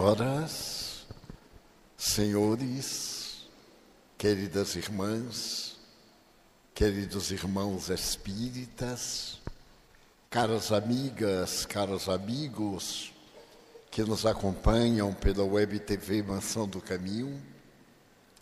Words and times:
Senhoras, 0.00 1.06
senhores, 1.94 3.46
queridas 4.16 4.74
irmãs, 4.74 5.76
queridos 6.74 7.30
irmãos 7.30 7.90
espíritas, 7.90 9.38
caras 10.30 10.72
amigas, 10.72 11.66
caros 11.66 12.08
amigos 12.08 13.12
que 13.90 14.02
nos 14.02 14.24
acompanham 14.24 15.12
pela 15.12 15.44
web 15.44 15.78
TV 15.80 16.22
Mansão 16.22 16.66
do 16.66 16.80
Caminho, 16.80 17.38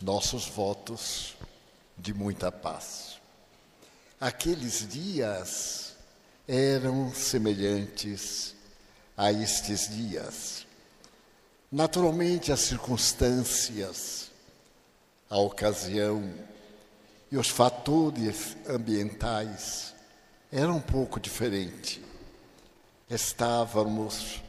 nossos 0.01 0.47
votos 0.47 1.35
de 1.97 2.13
muita 2.13 2.49
paz. 2.49 3.19
Aqueles 4.17 4.87
dias 4.87 5.93
eram 6.47 7.13
semelhantes 7.13 8.55
a 9.17 9.29
estes 9.33 9.89
dias. 9.89 10.68
Naturalmente, 11.71 12.51
as 12.51 12.61
circunstâncias, 12.61 14.31
a 15.29 15.37
ocasião 15.37 16.33
e 17.31 17.37
os 17.37 17.47
fatores 17.47 18.57
ambientais 18.67 19.93
eram 20.51 20.77
um 20.77 20.81
pouco 20.81 21.19
diferentes. 21.19 21.99
Estávamos 23.07 24.41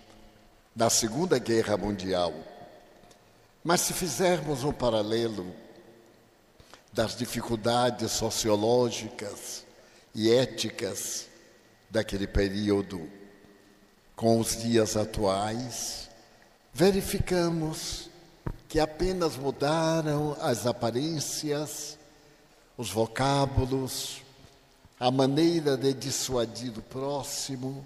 na 0.74 0.88
Segunda 0.88 1.38
Guerra 1.38 1.76
Mundial. 1.76 2.32
Mas 3.62 3.82
se 3.82 3.92
fizermos 3.92 4.64
um 4.64 4.72
paralelo 4.72 5.54
das 6.90 7.14
dificuldades 7.14 8.12
sociológicas 8.12 9.66
e 10.14 10.32
éticas 10.32 11.26
daquele 11.90 12.26
período 12.26 13.10
com 14.16 14.40
os 14.40 14.56
dias 14.56 14.96
atuais, 14.96 16.09
verificamos 16.72 18.08
que 18.68 18.78
apenas 18.78 19.36
mudaram 19.36 20.36
as 20.40 20.66
aparências, 20.66 21.98
os 22.76 22.90
vocábulos, 22.90 24.22
a 24.98 25.10
maneira 25.10 25.76
de 25.76 25.92
dissuadir 25.92 26.78
o 26.78 26.82
próximo, 26.82 27.84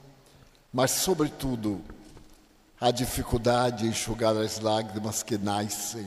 mas, 0.72 0.90
sobretudo, 0.90 1.80
a 2.80 2.90
dificuldade 2.90 3.86
em 3.86 3.90
enxugar 3.90 4.36
as 4.36 4.58
lágrimas 4.58 5.22
que 5.22 5.38
nascem 5.38 6.06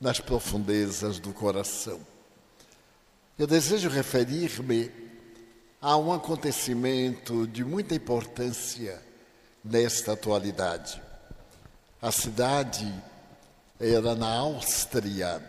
nas 0.00 0.18
profundezas 0.18 1.18
do 1.18 1.32
coração. 1.32 2.00
Eu 3.38 3.46
desejo 3.46 3.88
referir-me 3.88 4.90
a 5.80 5.96
um 5.96 6.12
acontecimento 6.12 7.46
de 7.46 7.64
muita 7.64 7.94
importância 7.94 9.00
nesta 9.62 10.14
atualidade. 10.14 11.05
A 12.00 12.12
cidade 12.12 12.92
era 13.80 14.14
na 14.14 14.28
Áustria 14.28 15.42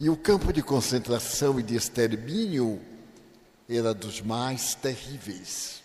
e 0.00 0.10
o 0.10 0.16
campo 0.16 0.52
de 0.52 0.62
concentração 0.62 1.60
e 1.60 1.62
de 1.62 1.76
extermínio 1.76 2.80
era 3.68 3.94
dos 3.94 4.20
mais 4.20 4.74
terríveis. 4.74 5.80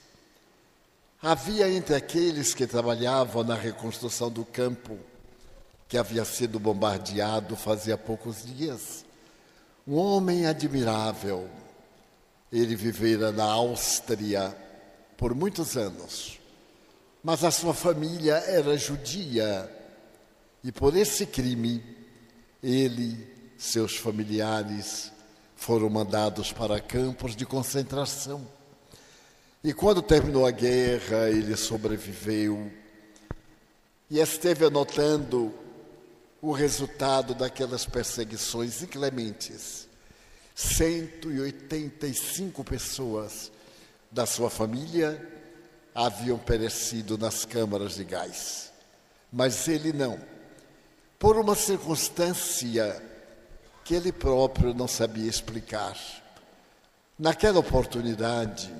Havia 1.21 1.69
entre 1.69 1.93
aqueles 1.93 2.55
que 2.55 2.65
trabalhavam 2.65 3.43
na 3.43 3.53
reconstrução 3.53 4.31
do 4.31 4.43
campo, 4.43 4.97
que 5.87 5.99
havia 5.99 6.25
sido 6.25 6.59
bombardeado 6.59 7.55
fazia 7.55 7.95
poucos 7.95 8.43
dias, 8.43 9.05
um 9.87 9.95
homem 9.95 10.47
admirável. 10.47 11.47
Ele 12.51 12.75
vivera 12.75 13.31
na 13.31 13.43
Áustria 13.43 14.55
por 15.15 15.35
muitos 15.35 15.77
anos 15.77 16.36
mas 17.23 17.43
a 17.43 17.51
sua 17.51 17.73
família 17.73 18.35
era 18.35 18.77
judia 18.77 19.69
e 20.63 20.71
por 20.71 20.95
esse 20.95 21.25
crime 21.25 21.83
ele, 22.61 23.27
seus 23.57 23.95
familiares 23.95 25.11
foram 25.55 25.89
mandados 25.89 26.51
para 26.51 26.79
campos 26.79 27.35
de 27.35 27.45
concentração. 27.45 28.47
E 29.63 29.73
quando 29.73 30.01
terminou 30.01 30.45
a 30.45 30.51
guerra, 30.51 31.29
ele 31.29 31.55
sobreviveu 31.55 32.71
e 34.09 34.19
esteve 34.19 34.65
anotando 34.65 35.53
o 36.41 36.51
resultado 36.51 37.33
daquelas 37.33 37.85
perseguições 37.85 38.81
inclementes. 38.81 39.87
185 40.55 42.63
pessoas 42.63 43.51
da 44.11 44.25
sua 44.25 44.49
família 44.49 45.36
haviam 45.97 46.37
perecido 46.37 47.17
nas 47.17 47.43
câmaras 47.43 47.95
de 47.95 48.03
gás. 48.03 48.71
Mas 49.33 49.67
ele 49.67 49.91
não. 49.91 50.19
Por 51.17 51.37
uma 51.37 51.55
circunstância 51.55 53.01
que 53.83 53.95
ele 53.95 54.11
próprio 54.11 54.75
não 54.75 54.87
sabia 54.87 55.27
explicar. 55.27 55.97
Naquela 57.17 57.57
oportunidade, 57.57 58.71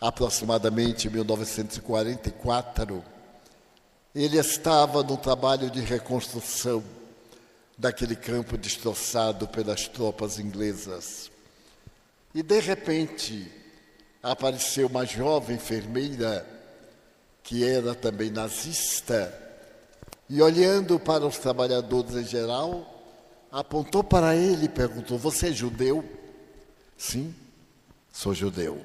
aproximadamente 0.00 1.06
em 1.06 1.10
1944, 1.12 3.04
ele 4.12 4.36
estava 4.36 5.04
no 5.04 5.16
trabalho 5.16 5.70
de 5.70 5.80
reconstrução 5.82 6.82
daquele 7.78 8.16
campo 8.16 8.58
destroçado 8.58 9.46
pelas 9.46 9.86
tropas 9.86 10.40
inglesas. 10.40 11.30
E 12.34 12.42
de 12.42 12.58
repente, 12.58 13.63
apareceu 14.24 14.88
uma 14.88 15.04
jovem 15.04 15.56
enfermeira 15.56 16.44
que 17.42 17.62
era 17.62 17.94
também 17.94 18.30
nazista 18.30 19.42
e 20.28 20.40
olhando 20.40 20.98
para 20.98 21.26
os 21.26 21.38
trabalhadores 21.38 22.14
em 22.14 22.24
geral, 22.24 22.90
apontou 23.52 24.02
para 24.02 24.34
ele 24.34 24.64
e 24.64 24.68
perguntou: 24.68 25.18
Você 25.18 25.48
é 25.48 25.52
judeu? 25.52 26.04
Sim, 26.96 27.34
sou 28.10 28.34
judeu. 28.34 28.84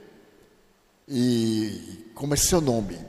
E 1.08 2.12
como 2.14 2.34
é 2.34 2.38
seu 2.38 2.60
nome? 2.60 3.00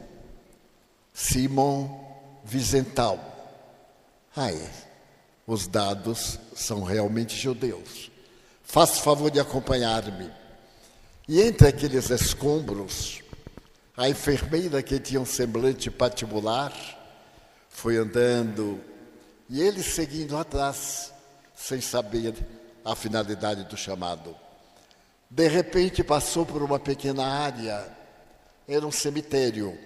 Simon 1.13 2.09
Vizental. 2.45 3.19
Ah, 4.35 4.53
é. 4.53 4.71
Os 5.47 5.67
dados 5.67 6.39
são 6.55 6.85
realmente 6.85 7.37
judeus. 7.37 8.11
Faça 8.63 9.03
favor 9.03 9.31
de 9.31 9.41
acompanhar-me. 9.41 10.40
E 11.31 11.41
entre 11.43 11.69
aqueles 11.69 12.11
escombros, 12.11 13.23
a 13.97 14.09
enfermeira 14.09 14.83
que 14.83 14.99
tinha 14.99 15.21
um 15.21 15.25
semblante 15.25 15.89
patibular 15.89 16.75
foi 17.69 17.99
andando 17.99 18.81
e 19.49 19.63
ele 19.63 19.81
seguindo 19.81 20.37
atrás, 20.37 21.13
sem 21.55 21.81
saber 21.81 22.35
a 22.85 22.97
finalidade 22.97 23.63
do 23.63 23.77
chamado. 23.77 24.35
De 25.31 25.47
repente 25.47 26.03
passou 26.03 26.45
por 26.45 26.65
uma 26.65 26.81
pequena 26.81 27.25
área, 27.25 27.87
era 28.67 28.85
um 28.85 28.91
cemitério, 28.91 29.79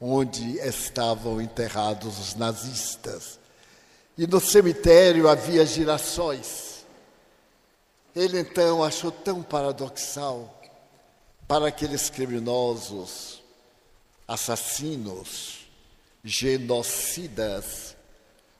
onde 0.00 0.56
estavam 0.60 1.42
enterrados 1.42 2.18
os 2.18 2.34
nazistas. 2.36 3.38
E 4.16 4.26
no 4.26 4.40
cemitério 4.40 5.28
havia 5.28 5.66
girassóis 5.66 6.73
ele 8.14 8.38
então 8.38 8.84
achou 8.84 9.10
tão 9.10 9.42
paradoxal 9.42 10.62
para 11.48 11.68
aqueles 11.68 12.08
criminosos, 12.08 13.42
assassinos, 14.26 15.66
genocidas, 16.22 17.96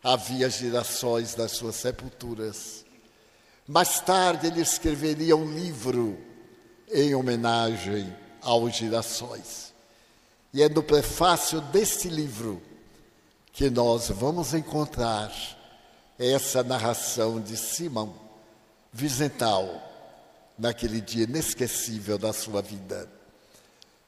havia 0.03 0.51
girassóis 0.51 1.37
nas 1.37 1.53
suas 1.53 1.77
sepulturas. 1.77 2.85
Mais 3.67 4.01
tarde 4.01 4.49
ele 4.49 4.61
escreveria 4.61 5.37
um 5.37 5.51
livro 5.55 6.19
em 6.93 7.15
homenagem 7.15 8.15
aos 8.43 8.77
girassóis. 8.77 9.73
E 10.53 10.63
é 10.63 10.69
no 10.69 10.83
prefácio 10.83 11.61
desse 11.61 12.09
livro 12.09 12.61
que 13.53 13.71
nós 13.71 14.09
vamos 14.09 14.53
encontrar 14.53 15.33
essa 16.19 16.63
narração 16.63 17.41
de 17.41 17.57
Simão 17.57 18.24
Vizental, 18.97 19.83
naquele 20.57 21.01
dia 21.01 21.25
inesquecível 21.25 22.17
da 22.17 22.33
sua 22.33 22.63
vida. 22.63 23.09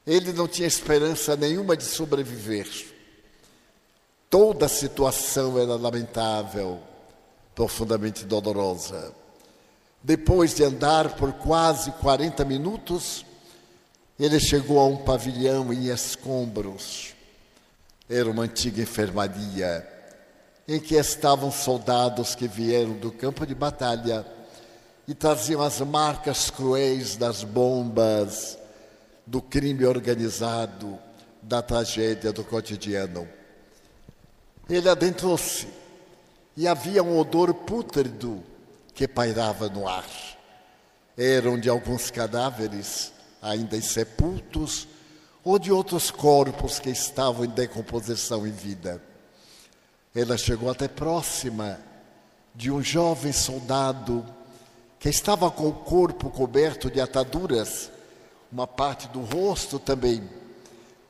Ele 0.05 0.31
não 0.31 0.47
tinha 0.47 0.65
esperança 0.65 1.35
nenhuma 1.35 1.75
de 1.75 1.83
sobreviver. 1.83 2.69
Toda 4.29 4.67
a 4.67 4.69
situação 4.69 5.59
era 5.59 5.75
lamentável, 5.75 6.79
profundamente 7.53 8.23
dolorosa. 8.23 9.13
Depois 10.01 10.55
de 10.55 10.63
andar 10.63 11.17
por 11.17 11.33
quase 11.33 11.91
40 11.91 12.45
minutos, 12.45 13.25
ele 14.17 14.39
chegou 14.39 14.79
a 14.79 14.85
um 14.85 14.95
pavilhão 14.95 15.73
em 15.73 15.89
escombros. 15.89 17.13
Era 18.09 18.31
uma 18.31 18.43
antiga 18.43 18.81
enfermaria 18.81 19.85
em 20.65 20.79
que 20.79 20.95
estavam 20.95 21.51
soldados 21.51 22.35
que 22.35 22.47
vieram 22.47 22.93
do 22.93 23.11
campo 23.11 23.45
de 23.45 23.53
batalha 23.53 24.25
e 25.07 25.15
traziam 25.15 25.61
as 25.61 25.79
marcas 25.79 26.49
cruéis 26.49 27.15
das 27.15 27.43
bombas, 27.43 28.57
do 29.25 29.41
crime 29.41 29.85
organizado, 29.85 30.99
da 31.41 31.61
tragédia 31.61 32.33
do 32.33 32.43
cotidiano. 32.43 33.27
Ele 34.69 34.89
adentrou-se 34.89 35.67
e 36.57 36.67
havia 36.67 37.01
um 37.01 37.17
odor 37.17 37.53
pútrido 37.53 38.43
que 38.93 39.07
pairava 39.07 39.69
no 39.69 39.87
ar. 39.87 40.07
Eram 41.17 41.57
de 41.57 41.69
alguns 41.69 42.11
cadáveres 42.11 43.13
ainda 43.41 43.77
insepultos 43.77 44.87
ou 45.43 45.57
de 45.57 45.71
outros 45.71 46.11
corpos 46.11 46.79
que 46.79 46.89
estavam 46.89 47.45
em 47.45 47.49
decomposição 47.49 48.45
em 48.45 48.51
vida. 48.51 49.01
Ela 50.13 50.37
chegou 50.37 50.69
até 50.69 50.87
próxima 50.87 51.79
de 52.53 52.69
um 52.71 52.81
jovem 52.81 53.31
soldado 53.31 54.25
que 54.99 55.09
estava 55.09 55.49
com 55.51 55.67
o 55.67 55.73
corpo 55.73 56.29
coberto 56.29 56.89
de 56.89 56.99
ataduras, 56.99 57.91
uma 58.51 58.65
parte 58.65 59.07
do 59.09 59.21
rosto 59.21 59.77
também, 59.79 60.27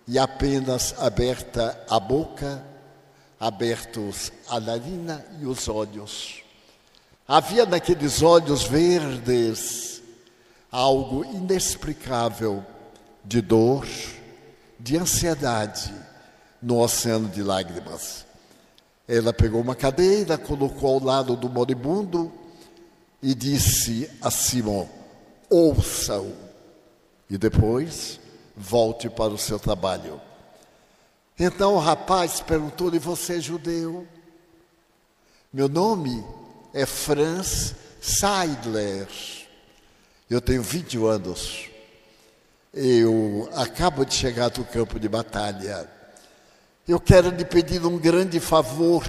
e 0.07 0.17
apenas 0.17 0.95
aberta 0.99 1.83
a 1.89 1.99
boca, 1.99 2.63
abertos 3.39 4.31
a 4.49 4.59
narina 4.59 5.25
e 5.39 5.45
os 5.45 5.67
olhos. 5.67 6.41
Havia 7.27 7.65
naqueles 7.65 8.21
olhos 8.21 8.63
verdes 8.63 10.01
algo 10.71 11.23
inexplicável 11.25 12.65
de 13.23 13.41
dor, 13.41 13.85
de 14.79 14.97
ansiedade 14.97 15.93
no 16.61 16.79
oceano 16.79 17.27
de 17.27 17.43
lágrimas. 17.43 18.25
Ela 19.07 19.33
pegou 19.33 19.61
uma 19.61 19.75
cadeira, 19.75 20.37
colocou 20.37 20.95
ao 20.95 21.03
lado 21.03 21.35
do 21.35 21.49
moribundo 21.49 22.31
e 23.21 23.33
disse 23.33 24.09
a 24.21 24.29
Simão: 24.31 24.89
Ouça-o. 25.49 26.33
E 27.29 27.37
depois 27.37 28.19
volte 28.55 29.09
para 29.09 29.33
o 29.33 29.37
seu 29.37 29.59
trabalho. 29.59 30.21
Então 31.37 31.75
o 31.75 31.79
rapaz 31.79 32.41
perguntou-lhe: 32.41 32.99
Você 32.99 33.37
é 33.37 33.41
judeu? 33.41 34.07
Meu 35.51 35.69
nome 35.69 36.25
é 36.73 36.85
Franz 36.85 37.75
Seidler. 38.01 39.07
Eu 40.29 40.41
tenho 40.41 40.61
20 40.61 40.97
anos. 41.05 41.69
Eu 42.73 43.49
acabo 43.53 44.05
de 44.05 44.13
chegar 44.13 44.49
do 44.49 44.63
campo 44.65 44.99
de 44.99 45.07
batalha. 45.07 45.89
Eu 46.87 46.99
quero 46.99 47.29
lhe 47.29 47.45
pedir 47.45 47.85
um 47.85 47.97
grande 47.97 48.39
favor. 48.39 49.05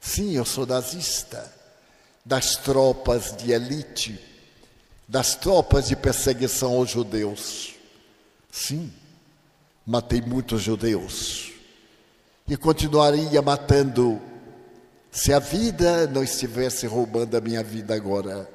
Sim, 0.00 0.32
eu 0.32 0.44
sou 0.44 0.66
nazista, 0.66 1.52
das 2.24 2.56
tropas 2.56 3.36
de 3.36 3.52
elite, 3.52 4.20
das 5.08 5.34
tropas 5.34 5.88
de 5.88 5.96
perseguição 5.96 6.72
aos 6.72 6.90
judeus. 6.90 7.74
Sim, 8.50 8.92
matei 9.86 10.20
muitos 10.20 10.62
judeus 10.62 11.50
e 12.50 12.56
continuaria 12.56 13.40
matando 13.40 14.20
se 15.10 15.32
a 15.32 15.38
vida 15.38 16.08
não 16.08 16.22
estivesse 16.22 16.86
roubando 16.86 17.36
a 17.36 17.40
minha 17.40 17.62
vida 17.62 17.94
agora. 17.94 18.50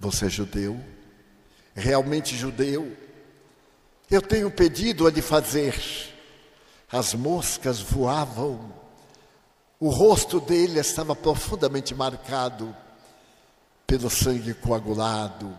Você 0.00 0.26
é 0.26 0.30
judeu? 0.30 0.80
Realmente 1.74 2.34
judeu? 2.36 2.96
Eu 4.10 4.22
tenho 4.22 4.50
pedido 4.50 5.06
a 5.06 5.10
lhe 5.10 5.20
fazer 5.20 5.74
as 6.90 7.12
moscas 7.12 7.80
voavam. 7.80 8.72
O 9.78 9.88
rosto 9.88 10.40
dele 10.40 10.78
estava 10.78 11.14
profundamente 11.14 11.94
marcado 11.94 12.74
pelo 13.86 14.08
sangue 14.08 14.54
coagulado, 14.54 15.56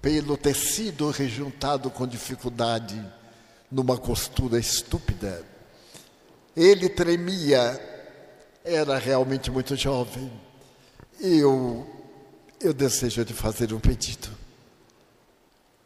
pelo 0.00 0.36
tecido 0.36 1.10
rejuntado 1.10 1.90
com 1.90 2.06
dificuldade 2.06 3.02
numa 3.70 3.96
costura 3.96 4.58
estúpida. 4.58 5.44
Ele 6.56 6.88
tremia, 6.88 7.80
era 8.64 8.98
realmente 8.98 9.50
muito 9.50 9.76
jovem. 9.76 10.30
Eu, 11.20 11.86
eu 12.60 12.72
desejo 12.72 13.24
de 13.24 13.32
fazer 13.32 13.72
um 13.72 13.80
pedido. 13.80 14.28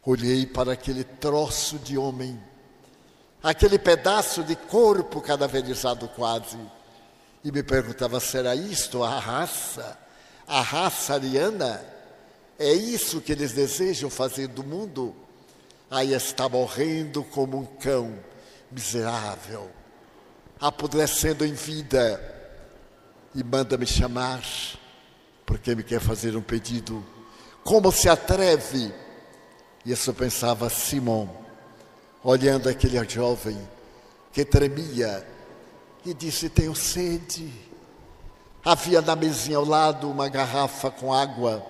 Olhei 0.03 0.45
para 0.45 0.73
aquele 0.73 1.03
troço 1.03 1.77
de 1.79 1.97
homem 1.97 2.39
aquele 3.41 3.79
pedaço 3.79 4.43
de 4.43 4.55
corpo 4.55 5.21
cadaverizado 5.21 6.07
quase. 6.09 6.57
E 7.47 7.51
me 7.51 7.63
perguntava: 7.63 8.19
será 8.19 8.53
isto 8.53 9.01
a 9.01 9.19
raça? 9.19 9.97
A 10.45 10.59
raça 10.59 11.13
ariana? 11.13 11.81
É 12.59 12.73
isso 12.73 13.21
que 13.21 13.31
eles 13.31 13.53
desejam 13.53 14.09
fazer 14.09 14.47
do 14.47 14.65
mundo? 14.65 15.15
Aí 15.89 16.13
está 16.13 16.49
morrendo 16.49 17.23
como 17.23 17.57
um 17.57 17.65
cão 17.65 18.19
miserável, 18.69 19.71
apodrecendo 20.59 21.45
em 21.45 21.53
vida, 21.53 22.21
e 23.33 23.41
manda 23.41 23.77
me 23.77 23.85
chamar, 23.85 24.43
porque 25.45 25.73
me 25.73 25.83
quer 25.83 26.01
fazer 26.01 26.35
um 26.35 26.41
pedido. 26.41 27.01
Como 27.63 27.93
se 27.93 28.09
atreve? 28.09 28.93
E 29.85 29.91
eu 29.91 29.95
só 29.95 30.11
pensava, 30.11 30.69
Simão, 30.69 31.33
olhando 32.21 32.67
aquele 32.67 33.01
jovem 33.07 33.57
que 34.33 34.43
tremia 34.43 35.25
e 36.07 36.13
disse: 36.13 36.49
Tenho 36.49 36.75
sede. 36.75 37.51
Havia 38.63 39.01
na 39.01 39.15
mesinha 39.15 39.57
ao 39.57 39.65
lado 39.65 40.09
uma 40.09 40.27
garrafa 40.27 40.91
com 40.91 41.13
água, 41.13 41.65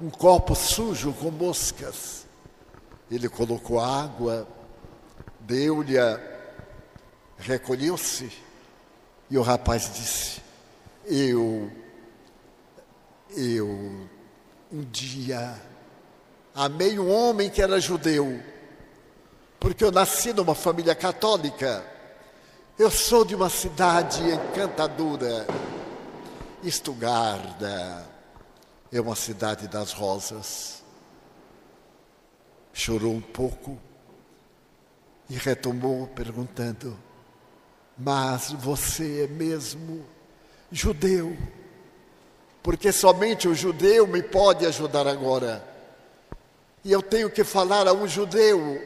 um 0.00 0.08
copo 0.08 0.54
sujo 0.54 1.12
com 1.12 1.30
moscas. 1.30 2.26
Ele 3.10 3.28
colocou 3.28 3.78
água, 3.78 4.46
deu-lhe, 5.40 5.96
recolheu-se 7.36 8.32
e 9.30 9.36
o 9.36 9.42
rapaz 9.42 9.92
disse: 9.92 10.40
Eu, 11.04 11.70
eu, 13.36 13.68
um 14.72 14.82
dia 14.90 15.60
amei 16.54 16.98
um 16.98 17.10
homem 17.10 17.50
que 17.50 17.60
era 17.60 17.80
judeu 17.80 18.40
porque 19.62 19.84
eu 19.84 19.92
nasci 19.92 20.32
numa 20.32 20.56
família 20.56 20.92
católica. 20.92 21.86
Eu 22.82 22.90
sou 22.90 23.24
de 23.24 23.32
uma 23.32 23.48
cidade 23.48 24.20
encantadora. 24.28 25.46
Estugarda 26.64 28.04
é 28.90 29.00
uma 29.00 29.14
cidade 29.14 29.68
das 29.68 29.92
rosas. 29.92 30.82
Chorou 32.72 33.12
um 33.12 33.20
pouco 33.20 33.78
e 35.30 35.34
retomou 35.34 36.08
perguntando: 36.08 36.98
Mas 37.96 38.50
você 38.50 39.26
é 39.26 39.26
mesmo 39.28 40.04
judeu? 40.68 41.38
Porque 42.64 42.90
somente 42.90 43.46
o 43.46 43.54
judeu 43.54 44.08
me 44.08 44.24
pode 44.24 44.66
ajudar 44.66 45.06
agora. 45.06 45.64
E 46.84 46.90
eu 46.90 47.00
tenho 47.00 47.30
que 47.30 47.44
falar 47.44 47.86
a 47.86 47.92
um 47.92 48.08
judeu 48.08 48.82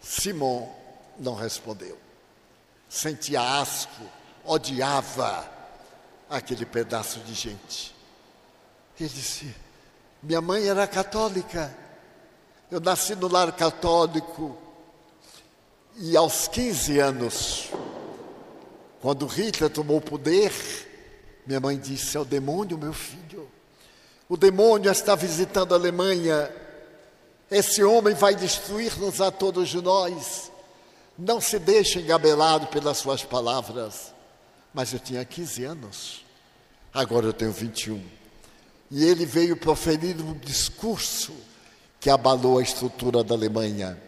Simão 0.00 0.74
não 1.18 1.34
respondeu. 1.34 2.08
Sentia 2.90 3.40
asco, 3.40 4.02
odiava 4.44 5.48
aquele 6.28 6.66
pedaço 6.66 7.20
de 7.20 7.32
gente. 7.32 7.94
Ele 8.98 9.08
disse: 9.08 9.54
Minha 10.22 10.42
mãe 10.42 10.68
era 10.68 10.86
católica, 10.86 11.74
eu 12.70 12.80
nasci 12.80 13.14
no 13.14 13.28
lar 13.28 13.50
católico, 13.52 14.58
e 15.96 16.14
aos 16.16 16.48
15 16.48 16.98
anos, 16.98 17.70
quando 19.00 19.24
Hitler 19.24 19.70
tomou 19.70 19.96
o 19.96 20.02
poder, 20.02 20.52
minha 21.46 21.60
mãe 21.60 21.78
disse: 21.78 22.16
É 22.16 22.20
o 22.20 22.24
demônio, 22.24 22.76
meu 22.76 22.92
filho. 22.92 23.48
O 24.28 24.36
demônio 24.36 24.90
está 24.90 25.14
visitando 25.14 25.72
a 25.72 25.76
Alemanha 25.78 26.52
esse 27.50 27.82
homem 27.82 28.14
vai 28.14 28.34
destruir-nos 28.34 29.20
a 29.20 29.30
todos 29.30 29.74
nós. 29.74 30.52
Não 31.20 31.38
se 31.38 31.58
deixe 31.58 32.00
engabelado 32.00 32.68
pelas 32.68 32.96
suas 32.96 33.22
palavras. 33.22 34.14
Mas 34.72 34.94
eu 34.94 34.98
tinha 34.98 35.22
15 35.22 35.64
anos, 35.64 36.24
agora 36.94 37.26
eu 37.26 37.32
tenho 37.32 37.52
21. 37.52 38.02
E 38.90 39.04
ele 39.04 39.26
veio 39.26 39.54
proferir 39.54 40.16
um 40.18 40.32
discurso 40.32 41.34
que 42.00 42.08
abalou 42.08 42.58
a 42.58 42.62
estrutura 42.62 43.22
da 43.22 43.34
Alemanha. 43.34 44.00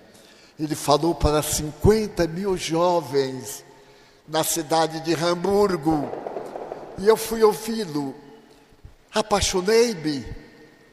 Ele 0.59 0.75
falou 0.75 1.15
para 1.15 1.43
50 1.43 2.27
mil 2.29 2.57
jovens 2.57 3.63
na 4.27 4.43
cidade 4.43 5.01
de 5.01 5.13
Hamburgo. 5.15 6.09
E 6.97 7.07
eu 7.07 7.17
fui 7.17 7.43
ouvi-lo. 7.43 8.15
Apaixonei-me. 9.13 10.25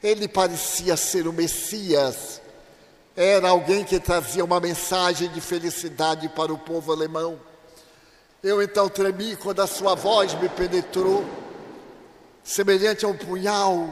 Ele 0.04 0.28
parecia 0.28 0.98
ser 0.98 1.28
o 1.28 1.34
Messias 1.34 2.42
era 3.22 3.50
alguém 3.50 3.84
que 3.84 4.00
trazia 4.00 4.46
uma 4.46 4.62
mensagem 4.62 5.28
de 5.28 5.42
felicidade 5.42 6.30
para 6.30 6.54
o 6.54 6.58
povo 6.58 6.94
alemão. 6.94 7.38
Eu 8.42 8.62
então 8.64 8.88
tremi 8.88 9.36
quando 9.36 9.62
a 9.62 9.68
sua 9.68 9.94
voz 9.94 10.34
me 10.36 10.48
penetrou, 10.48 11.26
semelhante 12.42 13.04
a 13.04 13.10
um 13.10 13.18
punhal, 13.18 13.90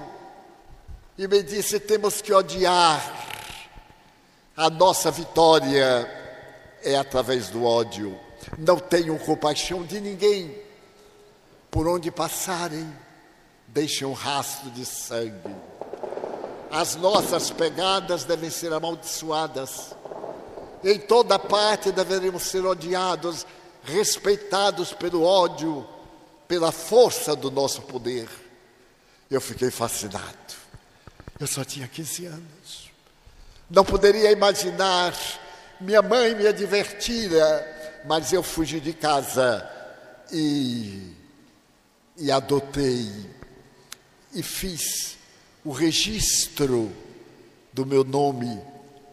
e 1.17 1.27
me 1.27 1.43
disse: 1.43 1.77
temos 1.77 2.22
que 2.22 2.31
odiar. 2.31 3.03
A 4.55 4.69
nossa 4.69 5.12
vitória 5.12 6.10
é 6.81 6.96
através 6.96 7.50
do 7.50 7.65
ódio. 7.65 8.17
Não 8.57 8.79
tenham 8.79 9.17
compaixão 9.17 9.84
de 9.84 10.00
ninguém. 10.00 10.55
Por 11.69 11.86
onde 11.86 12.10
passarem, 12.10 12.89
deixem 13.67 14.07
um 14.07 14.13
rastro 14.13 14.72
de 14.72 14.86
sangue. 14.86 15.53
As 16.72 16.96
nossas 16.96 17.50
pegadas 17.50 18.24
devem 18.24 18.50
ser 18.50 18.74
amaldiçoadas. 18.74 19.96
Em 20.84 21.00
toda 21.00 21.40
parte 21.40 21.92
deveremos 21.92 22.44
ser 22.44 22.66
odiados, 22.66 23.46
respeitados 23.84 24.94
pelo 24.94 25.24
ódio, 25.24 25.88
pela 26.48 26.72
força 26.72 27.36
do 27.36 27.50
nosso 27.50 27.82
poder. 27.84 28.28
Eu 29.30 29.42
fiquei 29.42 29.72
fascinado. 29.72 30.56
Eu 31.40 31.48
só 31.48 31.64
tinha 31.64 31.88
15 31.88 32.26
anos. 32.26 32.92
Não 33.70 33.84
poderia 33.84 34.32
imaginar. 34.32 35.14
Minha 35.80 36.02
mãe 36.02 36.36
me 36.36 36.48
advertira, 36.48 38.02
mas 38.06 38.34
eu 38.34 38.42
fugi 38.42 38.80
de 38.80 38.94
casa 38.94 39.70
e, 40.32 41.14
e 42.18 42.32
adotei 42.32 43.12
e 44.34 44.42
fiz 44.42 45.17
o 45.68 45.72
registro 45.74 46.90
do 47.74 47.86
meu 47.86 48.02
nome 48.06 48.58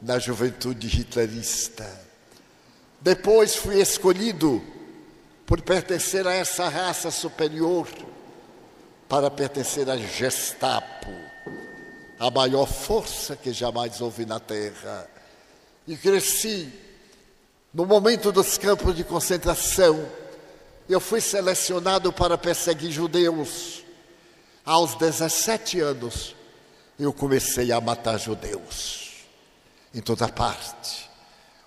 na 0.00 0.20
juventude 0.20 0.86
hitlerista. 0.86 1.84
Depois 3.00 3.56
fui 3.56 3.80
escolhido 3.80 4.62
por 5.44 5.60
pertencer 5.62 6.24
a 6.28 6.32
essa 6.32 6.68
raça 6.68 7.10
superior 7.10 7.88
para 9.08 9.32
pertencer 9.32 9.90
à 9.90 9.96
Gestapo, 9.96 11.10
a 12.20 12.30
maior 12.30 12.66
força 12.66 13.34
que 13.34 13.52
jamais 13.52 14.00
houve 14.00 14.24
na 14.24 14.38
Terra. 14.38 15.10
E 15.88 15.96
cresci 15.96 16.72
no 17.72 17.84
momento 17.84 18.30
dos 18.30 18.56
campos 18.56 18.94
de 18.94 19.02
concentração. 19.02 20.08
Eu 20.88 21.00
fui 21.00 21.20
selecionado 21.20 22.12
para 22.12 22.38
perseguir 22.38 22.92
judeus. 22.92 23.82
Aos 24.64 24.94
17 24.94 25.80
anos, 25.80 26.34
eu 26.98 27.12
comecei 27.12 27.72
a 27.72 27.80
matar 27.80 28.18
judeus 28.18 29.24
em 29.92 30.00
toda 30.00 30.28
parte. 30.28 31.10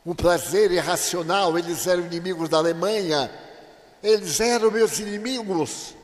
Um 0.06 0.16
prazer 0.16 0.72
irracional, 0.72 1.58
eles 1.58 1.86
eram 1.86 2.06
inimigos 2.06 2.50
da 2.50 2.58
Alemanha, 2.58 3.30
eles 4.02 4.40
eram 4.40 4.72
meus 4.72 5.00
inimigos, 5.00 5.96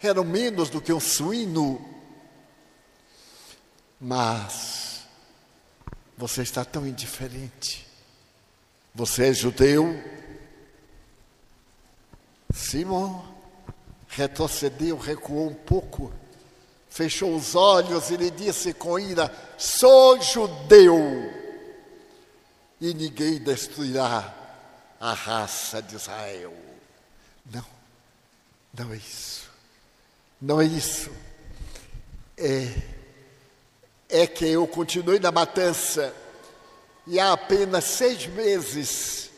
eram 0.00 0.24
menos 0.24 0.70
do 0.70 0.80
que 0.80 0.92
um 0.92 1.00
suíno. 1.00 1.84
Mas 4.00 5.02
você 6.16 6.42
está 6.42 6.64
tão 6.64 6.86
indiferente. 6.86 7.86
Você 8.94 9.28
é 9.28 9.32
judeu? 9.32 10.00
Simão 12.54 13.36
retrocedeu, 14.08 14.96
recuou 14.96 15.48
um 15.48 15.54
pouco, 15.54 16.12
fechou 16.98 17.36
os 17.36 17.54
olhos 17.54 18.10
e 18.10 18.16
lhe 18.16 18.28
disse 18.28 18.74
com 18.74 18.98
ira: 18.98 19.32
Sou 19.56 20.20
judeu 20.20 21.32
e 22.80 22.92
ninguém 22.92 23.38
destruirá 23.38 24.34
a 24.98 25.12
raça 25.12 25.80
de 25.80 25.94
Israel. 25.94 26.52
Não, 27.46 27.64
não 28.74 28.92
é 28.92 28.96
isso. 28.96 29.48
Não 30.42 30.60
é 30.60 30.64
isso. 30.64 31.12
É, 32.36 32.74
é 34.08 34.26
que 34.26 34.46
eu 34.46 34.66
continuei 34.66 35.20
na 35.20 35.30
matança 35.30 36.12
e 37.06 37.20
há 37.20 37.32
apenas 37.32 37.84
seis 37.84 38.26
meses 38.26 39.30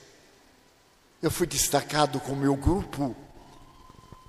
eu 1.20 1.30
fui 1.30 1.46
destacado 1.46 2.20
com 2.20 2.34
meu 2.34 2.56
grupo 2.56 3.14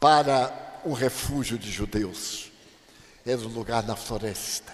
para 0.01 0.81
um 0.83 0.91
refúgio 0.91 1.57
de 1.57 1.71
judeus. 1.71 2.50
Era 3.25 3.41
um 3.41 3.47
lugar 3.47 3.83
na 3.83 3.95
floresta, 3.95 4.73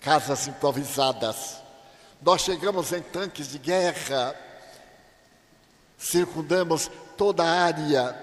casas 0.00 0.46
improvisadas. 0.46 1.56
Nós 2.20 2.42
chegamos 2.42 2.92
em 2.92 3.00
tanques 3.00 3.48
de 3.48 3.58
guerra, 3.58 4.34
circundamos 5.98 6.90
toda 7.16 7.42
a 7.42 7.64
área, 7.64 8.18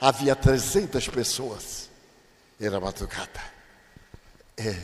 havia 0.00 0.34
300 0.34 1.08
pessoas. 1.08 1.90
Era 2.58 2.80
madrugada, 2.80 3.42
é, 4.56 4.76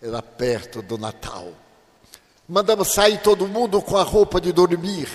era 0.00 0.22
perto 0.22 0.80
do 0.80 0.96
Natal. 0.96 1.52
Mandamos 2.48 2.88
sair 2.88 3.20
todo 3.20 3.48
mundo 3.48 3.82
com 3.82 3.96
a 3.96 4.02
roupa 4.02 4.40
de 4.40 4.52
dormir, 4.52 5.08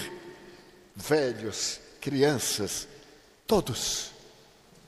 velhos, 0.96 1.80
crianças, 2.00 2.88
todos 3.48 4.12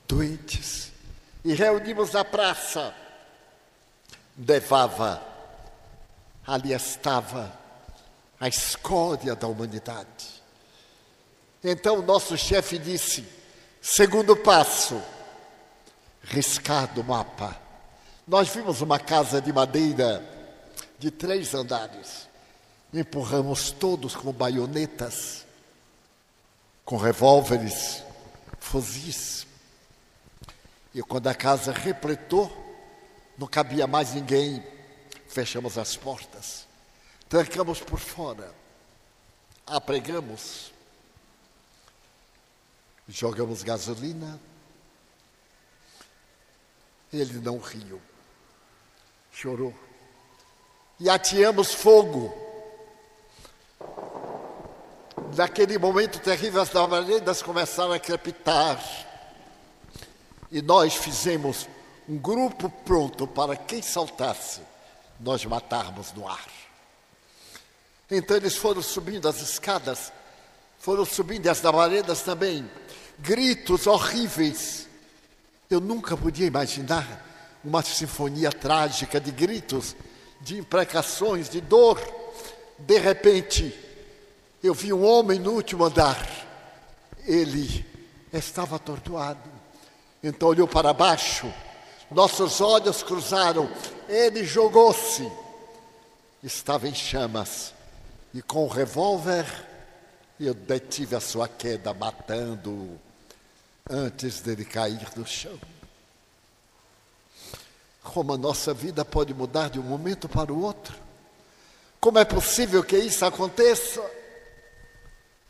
doentes. 0.06 0.92
E 1.44 1.52
reunimos 1.54 2.12
na 2.12 2.24
praça. 2.24 2.94
Levava, 4.36 5.22
ali 6.46 6.72
estava 6.72 7.52
a 8.40 8.48
escória 8.48 9.34
da 9.34 9.46
humanidade. 9.46 10.42
Então 11.62 12.00
o 12.00 12.02
nosso 12.02 12.36
chefe 12.36 12.78
disse: 12.78 13.24
segundo 13.80 14.36
passo, 14.36 15.00
riscado 16.22 17.00
o 17.00 17.04
mapa. 17.04 17.56
Nós 18.26 18.48
vimos 18.48 18.80
uma 18.80 18.98
casa 18.98 19.40
de 19.40 19.52
madeira 19.52 20.22
de 20.98 21.10
três 21.10 21.54
andares. 21.54 22.28
Empurramos 22.92 23.70
todos 23.70 24.14
com 24.14 24.32
baionetas, 24.32 25.44
com 26.84 26.96
revólveres, 26.96 28.02
fuzis. 28.58 29.46
E 30.94 31.02
quando 31.02 31.26
a 31.26 31.34
casa 31.34 31.72
repletou, 31.72 32.63
não 33.36 33.46
cabia 33.46 33.86
mais 33.86 34.14
ninguém, 34.14 34.64
fechamos 35.28 35.76
as 35.76 35.96
portas, 35.96 36.66
trancamos 37.28 37.80
por 37.80 37.98
fora, 37.98 38.54
apregamos, 39.66 40.72
jogamos 43.08 43.62
gasolina. 43.62 44.40
Ele 47.12 47.38
não 47.38 47.58
riu, 47.58 48.02
chorou. 49.32 49.74
E 50.98 51.08
ateamos 51.08 51.72
fogo. 51.72 52.42
Naquele 55.36 55.78
momento 55.78 56.18
terrível, 56.20 56.60
as 56.60 56.72
labaredas 56.72 57.40
começaram 57.42 57.92
a 57.92 58.00
crepitar. 58.00 58.82
E 60.50 60.60
nós 60.60 60.94
fizemos 60.94 61.68
um 62.08 62.16
grupo 62.18 62.68
pronto 62.68 63.26
para 63.26 63.56
quem 63.56 63.80
saltasse, 63.80 64.60
nós 65.18 65.44
matarmos 65.44 66.12
no 66.12 66.28
ar. 66.28 66.46
Então 68.10 68.36
eles 68.36 68.56
foram 68.56 68.82
subindo 68.82 69.28
as 69.28 69.40
escadas, 69.40 70.12
foram 70.78 71.04
subindo 71.04 71.48
as 71.48 71.62
labaredas 71.62 72.22
também, 72.22 72.70
gritos 73.18 73.86
horríveis. 73.86 74.86
Eu 75.70 75.80
nunca 75.80 76.16
podia 76.16 76.46
imaginar 76.46 77.24
uma 77.64 77.82
sinfonia 77.82 78.52
trágica 78.52 79.18
de 79.18 79.30
gritos, 79.30 79.96
de 80.40 80.58
imprecações, 80.58 81.48
de 81.48 81.60
dor. 81.60 81.98
De 82.78 82.98
repente, 82.98 83.74
eu 84.62 84.74
vi 84.74 84.92
um 84.92 85.04
homem 85.04 85.38
no 85.38 85.52
último 85.52 85.84
andar. 85.84 86.28
Ele 87.26 87.84
estava 88.32 88.76
atordoado. 88.76 89.50
Então 90.22 90.48
olhou 90.48 90.68
para 90.68 90.92
baixo, 90.92 91.52
nossos 92.10 92.60
olhos 92.60 93.02
cruzaram, 93.02 93.70
ele 94.08 94.44
jogou-se, 94.44 95.30
estava 96.42 96.88
em 96.88 96.94
chamas, 96.94 97.72
e 98.32 98.42
com 98.42 98.64
o 98.64 98.68
revólver 98.68 99.46
eu 100.38 100.54
detive 100.54 101.14
a 101.14 101.20
sua 101.20 101.48
queda, 101.48 101.94
matando-o 101.94 102.98
antes 103.88 104.40
dele 104.40 104.64
cair 104.64 105.08
no 105.16 105.26
chão. 105.26 105.58
Como 108.02 108.32
a 108.32 108.38
nossa 108.38 108.74
vida 108.74 109.04
pode 109.04 109.32
mudar 109.32 109.70
de 109.70 109.78
um 109.78 109.82
momento 109.82 110.28
para 110.28 110.52
o 110.52 110.62
outro? 110.62 110.94
Como 112.00 112.18
é 112.18 112.24
possível 112.24 112.84
que 112.84 112.98
isso 112.98 113.24
aconteça? 113.24 114.04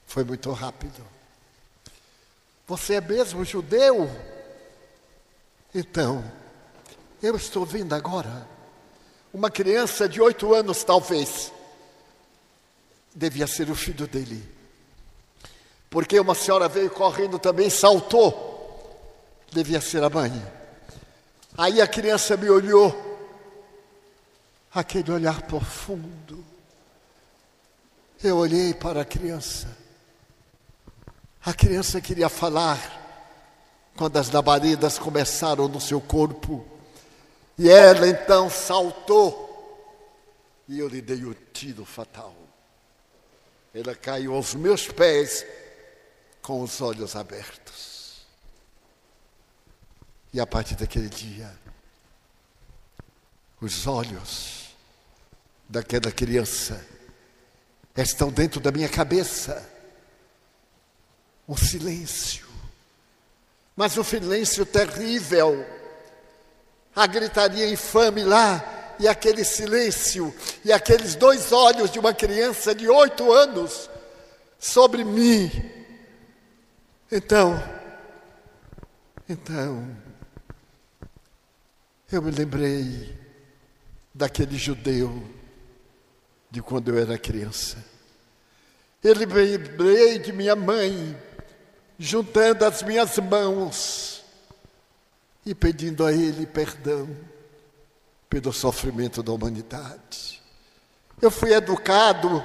Foi 0.06 0.22
muito 0.22 0.52
rápido. 0.52 1.04
Você 2.66 2.94
é 2.94 3.00
mesmo 3.00 3.44
judeu? 3.44 4.08
Então, 5.74 6.22
eu 7.24 7.36
estou 7.36 7.64
vendo 7.64 7.94
agora 7.94 8.46
uma 9.32 9.50
criança 9.50 10.08
de 10.08 10.20
oito 10.20 10.54
anos, 10.54 10.84
talvez, 10.84 11.52
devia 13.14 13.46
ser 13.46 13.68
o 13.70 13.74
filho 13.74 14.06
dele. 14.06 14.48
Porque 15.90 16.20
uma 16.20 16.34
senhora 16.34 16.68
veio 16.68 16.90
correndo 16.90 17.38
também, 17.38 17.68
saltou, 17.68 19.42
devia 19.50 19.80
ser 19.80 20.04
a 20.04 20.10
mãe. 20.10 20.32
Aí 21.56 21.80
a 21.80 21.86
criança 21.86 22.36
me 22.36 22.48
olhou, 22.48 22.94
aquele 24.72 25.10
olhar 25.10 25.42
profundo. 25.42 26.44
Eu 28.22 28.36
olhei 28.36 28.72
para 28.72 29.02
a 29.02 29.04
criança, 29.04 29.68
A 31.46 31.52
criança 31.52 32.00
queria 32.00 32.30
falar 32.30 32.80
quando 33.96 34.16
as 34.16 34.30
labaredas 34.30 34.98
começaram 34.98 35.68
no 35.68 35.78
seu 35.78 36.00
corpo. 36.00 36.73
E 37.56 37.70
ela 37.70 38.08
então 38.08 38.50
saltou 38.50 39.44
e 40.68 40.78
eu 40.78 40.88
lhe 40.88 41.00
dei 41.00 41.24
o 41.24 41.34
tiro 41.34 41.84
fatal. 41.84 42.34
Ela 43.74 43.94
caiu 43.94 44.34
aos 44.34 44.54
meus 44.54 44.86
pés 44.88 45.44
com 46.40 46.62
os 46.62 46.80
olhos 46.80 47.16
abertos. 47.16 48.24
E 50.32 50.40
a 50.40 50.46
partir 50.46 50.74
daquele 50.74 51.08
dia, 51.08 51.52
os 53.60 53.86
olhos 53.86 54.74
daquela 55.68 56.10
criança 56.10 56.84
estão 57.96 58.30
dentro 58.30 58.60
da 58.60 58.72
minha 58.72 58.88
cabeça. 58.88 59.70
Um 61.48 61.56
silêncio, 61.56 62.48
mas 63.76 63.98
um 63.98 64.04
silêncio 64.04 64.64
terrível, 64.64 65.64
a 66.94 67.06
gritaria 67.06 67.68
infame 67.68 68.22
lá, 68.22 68.94
e 68.98 69.08
aquele 69.08 69.44
silêncio, 69.44 70.32
e 70.64 70.72
aqueles 70.72 71.16
dois 71.16 71.50
olhos 71.50 71.90
de 71.90 71.98
uma 71.98 72.14
criança 72.14 72.74
de 72.74 72.88
oito 72.88 73.32
anos 73.32 73.90
sobre 74.58 75.02
mim. 75.02 75.50
Então, 77.10 77.60
então, 79.28 79.96
eu 82.12 82.22
me 82.22 82.30
lembrei 82.30 83.18
daquele 84.14 84.56
judeu 84.56 85.22
de 86.50 86.62
quando 86.62 86.90
eu 86.90 86.98
era 86.98 87.18
criança. 87.18 87.84
Eu 89.02 89.14
lembrei 89.14 90.18
de 90.18 90.32
minha 90.32 90.54
mãe, 90.54 91.20
juntando 91.98 92.64
as 92.64 92.82
minhas 92.82 93.18
mãos 93.18 94.13
e 95.44 95.54
pedindo 95.54 96.04
a 96.04 96.12
Ele 96.12 96.46
perdão 96.46 97.08
pelo 98.28 98.52
sofrimento 98.52 99.22
da 99.22 99.32
humanidade. 99.32 100.42
Eu 101.20 101.30
fui 101.30 101.52
educado 101.52 102.42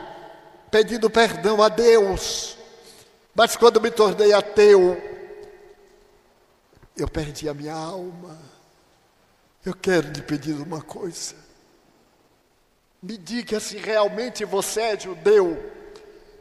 pedindo 0.69 1.09
perdão 1.09 1.61
a 1.63 1.69
Deus, 1.69 2.57
mas 3.33 3.55
quando 3.55 3.81
me 3.81 3.89
tornei 3.89 4.33
ateu, 4.33 4.95
eu 6.95 7.07
perdi 7.07 7.47
a 7.47 7.53
minha 7.53 7.73
alma. 7.73 8.37
Eu 9.65 9.73
quero 9.73 10.11
lhe 10.11 10.21
pedir 10.21 10.53
uma 10.53 10.81
coisa. 10.81 11.35
Me 13.01 13.17
diga 13.17 13.59
se 13.59 13.77
realmente 13.77 14.43
você 14.43 14.81
é 14.81 14.99
judeu, 14.99 15.57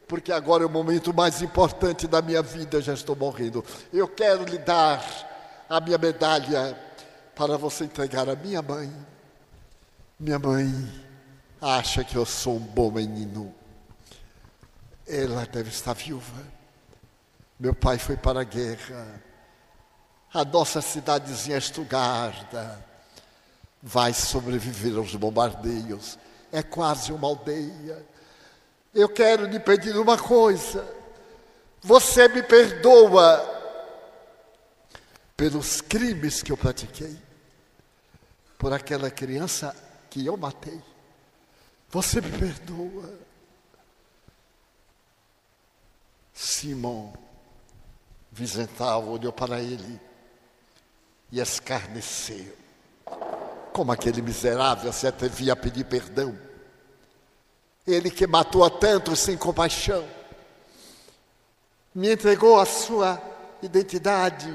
porque 0.07 0.33
agora 0.33 0.65
é 0.65 0.67
o 0.67 0.71
momento 0.71 1.15
mais 1.15 1.41
importante 1.41 2.07
da 2.07 2.21
minha 2.21 2.43
vida, 2.43 2.81
já 2.81 2.95
estou 2.95 3.15
morrendo. 3.15 3.65
Eu 3.93 4.09
quero 4.09 4.45
lhe 4.45 4.59
dar 4.59 5.28
a 5.69 5.81
minha 5.81 5.99
medalha 5.99 6.79
para 7.35 7.57
você 7.57 7.85
entregar 7.85 8.29
à 8.29 8.35
minha 8.35 8.63
mãe. 8.63 8.93
Minha 10.19 10.39
mãe 10.39 10.67
acha 11.61 12.03
que 12.03 12.17
eu 12.17 12.25
sou 12.27 12.57
um 12.57 12.61
bom 12.61 12.91
menino. 12.91 13.55
Ela 15.07 15.47
deve 15.47 15.71
estar 15.71 15.93
viúva. 15.93 16.43
Meu 17.59 17.75
pai 17.75 17.99
foi 17.99 18.17
para 18.17 18.41
a 18.41 18.45
guerra. 18.45 19.23
A 20.33 20.45
nossa 20.45 20.81
cidadezinha 20.81 21.59
Estugarda 21.59 22.85
vai 23.83 24.13
sobreviver 24.13 24.97
aos 24.97 25.15
bombardeios 25.15 26.19
é 26.53 26.63
quase 26.63 27.13
uma 27.13 27.29
aldeia. 27.29 28.05
Eu 28.95 29.09
quero 29.09 29.47
lhe 29.47 29.61
pedir 29.61 29.97
uma 29.97 30.17
coisa. 30.17 30.85
Você 31.83 32.29
me 32.29 32.43
perdoa 32.43 33.58
pelos 35.39 35.81
crimes 35.81 36.43
que 36.43 36.51
eu 36.51 36.57
pratiquei, 36.57 37.17
por 38.59 38.73
aquela 38.73 39.09
criança 39.09 39.73
que 40.11 40.27
eu 40.27 40.37
matei. 40.37 40.83
Você 41.91 42.21
me 42.21 42.37
perdoa. 42.37 43.15
Simão 46.35 47.15
Vizental 48.33 49.07
olhou 49.07 49.33
para 49.33 49.61
ele 49.61 50.01
e 51.31 51.41
escarneceu 51.41 52.57
como 53.73 53.93
aquele 53.93 54.21
miserável 54.21 54.93
se 54.93 55.07
atrevia 55.07 55.53
a 55.53 55.57
pedir 55.57 55.85
perdão. 55.85 56.37
Ele 57.87 58.11
que 58.11 58.27
matou 58.27 58.65
a 58.65 58.71
tantos 58.71 59.21
sem 59.21 59.37
compaixão, 59.37 60.05
me 61.95 62.13
entregou 62.13 62.59
a 62.59 62.67
sua 62.67 63.23
identidade, 63.63 64.53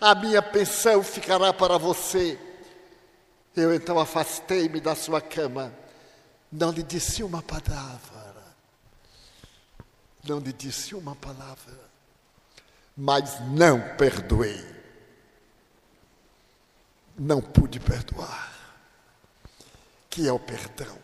a 0.00 0.14
minha 0.14 0.42
pensão 0.42 1.02
ficará 1.02 1.52
para 1.52 1.78
você. 1.78 2.38
Eu 3.54 3.74
então 3.74 3.98
afastei-me 3.98 4.80
da 4.80 4.94
sua 4.94 5.20
cama, 5.20 5.72
não 6.52 6.70
lhe 6.70 6.82
disse 6.82 7.22
uma 7.22 7.42
palavra, 7.42 8.34
não 10.22 10.38
lhe 10.38 10.52
disse 10.52 10.94
uma 10.94 11.16
palavra, 11.16 11.80
mas 12.94 13.40
não 13.48 13.80
perdoei 13.96 14.76
não 17.18 17.40
pude 17.40 17.80
perdoar. 17.80 18.52
Que 20.10 20.28
é 20.28 20.32
o 20.32 20.38
perdão? 20.38 20.98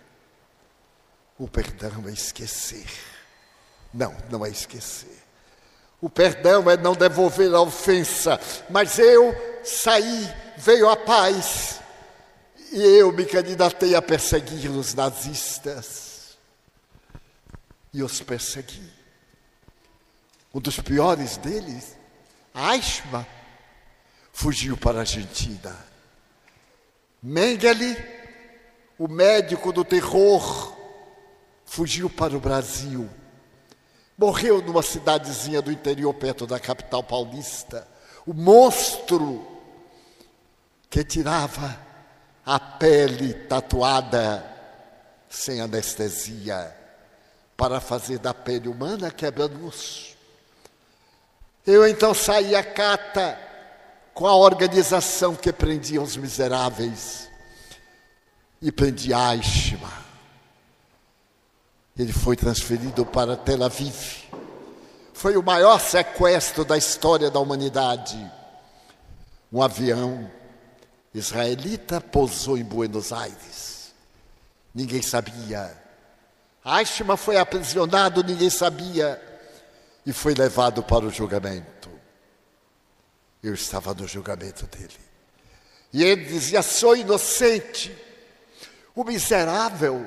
O 1.38 1.48
perdão 1.48 2.08
é 2.08 2.12
esquecer. 2.12 2.88
Não, 3.92 4.14
não 4.30 4.44
é 4.44 4.50
esquecer. 4.50 5.21
O 6.02 6.10
perdão 6.10 6.68
é 6.68 6.76
não 6.76 6.94
devolver 6.94 7.54
a 7.54 7.60
ofensa. 7.60 8.38
Mas 8.68 8.98
eu 8.98 9.32
saí, 9.62 10.28
veio 10.56 10.88
a 10.88 10.96
paz. 10.96 11.80
E 12.72 12.82
eu 12.82 13.12
me 13.12 13.24
candidatei 13.24 13.94
a 13.94 14.02
perseguir 14.02 14.68
os 14.68 14.94
nazistas. 14.94 16.36
E 17.94 18.02
os 18.02 18.20
persegui. 18.20 18.90
Um 20.52 20.58
dos 20.58 20.80
piores 20.80 21.36
deles, 21.36 21.96
Eichmann, 22.52 23.24
fugiu 24.32 24.76
para 24.76 24.98
a 24.98 25.00
Argentina. 25.02 25.78
Mengele, 27.22 27.96
o 28.98 29.06
médico 29.06 29.72
do 29.72 29.84
terror, 29.84 30.76
fugiu 31.64 32.10
para 32.10 32.36
o 32.36 32.40
Brasil. 32.40 33.08
Morreu 34.16 34.62
numa 34.62 34.82
cidadezinha 34.82 35.62
do 35.62 35.72
interior, 35.72 36.12
perto 36.14 36.46
da 36.46 36.60
capital 36.60 37.02
paulista. 37.02 37.86
O 38.26 38.32
monstro 38.32 39.46
que 40.88 41.02
tirava 41.02 41.78
a 42.44 42.58
pele 42.58 43.34
tatuada 43.34 44.44
sem 45.28 45.60
anestesia 45.60 46.76
para 47.56 47.80
fazer 47.80 48.18
da 48.18 48.34
pele 48.34 48.68
humana 48.68 49.10
quebra-luz. 49.10 50.16
Eu 51.66 51.86
então 51.86 52.12
saí 52.12 52.54
a 52.54 52.62
cata 52.62 53.38
com 54.12 54.26
a 54.26 54.34
organização 54.34 55.34
que 55.34 55.52
prendia 55.52 56.02
os 56.02 56.16
miseráveis 56.16 57.30
e 58.60 58.70
prendia 58.70 59.16
Aishma. 59.16 60.11
Ele 61.98 62.12
foi 62.12 62.36
transferido 62.36 63.04
para 63.04 63.36
Tel 63.36 63.62
Aviv. 63.62 64.24
Foi 65.12 65.36
o 65.36 65.42
maior 65.42 65.78
sequestro 65.78 66.64
da 66.64 66.76
história 66.76 67.30
da 67.30 67.38
humanidade. 67.38 68.18
Um 69.52 69.62
avião 69.62 70.30
israelita 71.14 72.00
pousou 72.00 72.56
em 72.56 72.64
Buenos 72.64 73.12
Aires. 73.12 73.92
Ninguém 74.74 75.02
sabia. 75.02 75.76
Aishma 76.64 77.16
foi 77.16 77.36
aprisionado, 77.36 78.24
ninguém 78.24 78.48
sabia. 78.48 79.20
E 80.06 80.12
foi 80.12 80.34
levado 80.34 80.82
para 80.82 81.04
o 81.04 81.10
julgamento. 81.10 81.90
Eu 83.42 83.52
estava 83.52 83.92
no 83.92 84.08
julgamento 84.08 84.66
dele. 84.66 84.98
E 85.92 86.02
ele 86.02 86.24
dizia: 86.24 86.62
sou 86.62 86.96
inocente. 86.96 87.94
O 88.94 89.04
miserável 89.04 90.06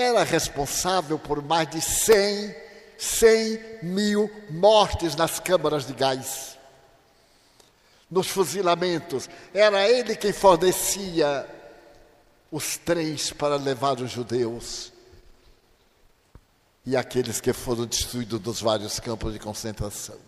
era 0.00 0.24
responsável 0.24 1.18
por 1.18 1.42
mais 1.42 1.68
de 1.70 1.80
100, 1.80 2.54
100 2.98 3.60
mil 3.82 4.30
mortes 4.50 5.14
nas 5.14 5.38
câmaras 5.38 5.86
de 5.86 5.92
gás. 5.92 6.58
Nos 8.10 8.28
fuzilamentos, 8.28 9.28
era 9.54 9.88
ele 9.88 10.16
quem 10.16 10.32
fornecia 10.32 11.46
os 12.50 12.76
trens 12.76 13.32
para 13.32 13.56
levar 13.56 14.00
os 14.00 14.10
judeus 14.10 14.92
e 16.84 16.96
aqueles 16.96 17.40
que 17.40 17.52
foram 17.52 17.86
destruídos 17.86 18.40
dos 18.40 18.60
vários 18.60 18.98
campos 18.98 19.32
de 19.32 19.38
concentração 19.38 20.18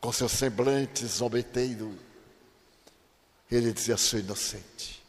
com 0.00 0.12
seu 0.12 0.28
semblante 0.28 1.04
zombeteiro, 1.06 1.94
ele 3.50 3.72
dizia: 3.72 3.96
Sou 3.96 4.18
inocente. 4.18 5.02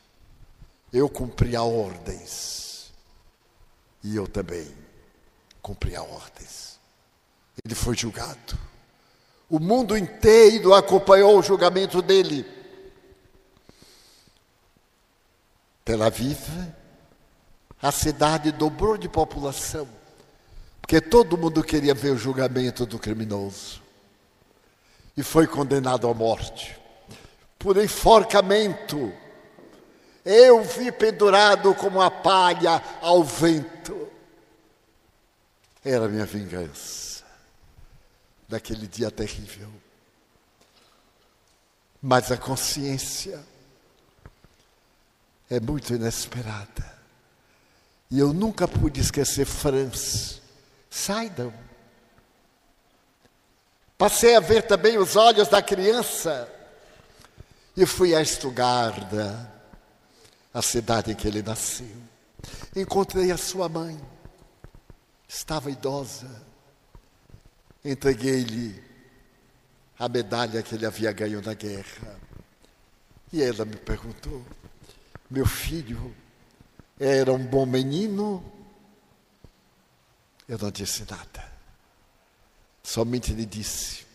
Eu 0.92 1.08
cumpri 1.08 1.56
a 1.56 1.64
ordens. 1.64 2.69
E 4.04 4.16
eu 4.16 4.28
também 4.28 4.68
cumpri 5.62 5.96
a 5.96 6.02
ordens. 6.02 6.80
Ele 7.64 7.76
foi 7.76 7.96
julgado. 7.96 8.58
O 9.50 9.60
mundo 9.60 9.98
inteiro 9.98 10.74
acompanhou 10.74 11.38
o 11.38 11.44
julgamento 11.44 12.02
dele. 12.02 12.46
Tel 15.84 16.04
Aviv, 16.04 16.38
a 17.82 17.92
cidade 17.92 18.52
dobrou 18.52 18.98
de 18.98 19.10
população, 19.10 19.88
porque 20.80 21.02
todo 21.02 21.38
mundo 21.38 21.64
queria 21.64 21.94
ver 21.94 22.12
o 22.12 22.18
julgamento 22.18 22.86
do 22.86 23.00
criminoso. 23.00 23.82
E 25.18 25.24
foi 25.24 25.48
condenado 25.48 26.08
à 26.08 26.14
morte 26.14 26.80
por 27.58 27.76
enforcamento. 27.78 29.12
Eu 30.32 30.64
vi 30.64 30.92
pendurado 30.92 31.74
como 31.74 32.00
a 32.00 32.12
palha 32.12 32.84
ao 33.02 33.24
vento. 33.24 34.08
Era 35.84 36.08
minha 36.08 36.24
vingança 36.24 37.24
daquele 38.48 38.86
dia 38.86 39.10
terrível. 39.10 39.68
Mas 42.00 42.32
a 42.32 42.38
consciência 42.38 43.44
é 45.50 45.60
muito 45.60 45.96
inesperada. 45.96 47.00
E 48.12 48.20
eu 48.20 48.32
nunca 48.32 48.68
pude 48.68 49.02
esquecer 49.02 49.46
Franz 49.46 50.44
Seidel. 50.92 51.52
Passei 53.98 54.36
a 54.36 54.40
ver 54.40 54.62
também 54.68 55.00
os 55.00 55.16
olhos 55.16 55.48
da 55.48 55.60
criança 55.60 56.48
e 57.76 57.84
fui 57.84 58.14
a 58.14 58.22
Estugarda, 58.22 59.59
a 60.54 60.62
cidade 60.62 61.12
em 61.12 61.16
que 61.16 61.28
ele 61.28 61.42
nasceu. 61.42 61.96
Encontrei 62.76 63.32
a 63.32 63.38
sua 63.38 63.70
mãe, 63.70 64.00
estava 65.28 65.70
idosa. 65.70 66.48
Entreguei-lhe 67.84 68.84
a 69.98 70.10
medalha 70.10 70.64
que 70.64 70.76
ele 70.76 70.86
havia 70.86 71.12
ganho 71.12 71.42
na 71.42 71.54
guerra. 71.54 72.20
E 73.32 73.42
ela 73.42 73.66
me 73.66 73.76
perguntou: 73.76 74.46
Meu 75.30 75.46
filho 75.46 76.16
era 77.00 77.32
um 77.32 77.46
bom 77.46 77.66
menino? 77.66 78.44
Eu 80.48 80.58
não 80.58 80.72
disse 80.72 81.06
nada. 81.10 81.50
Somente 82.82 83.34
lhe 83.34 83.46
disse 83.46 84.06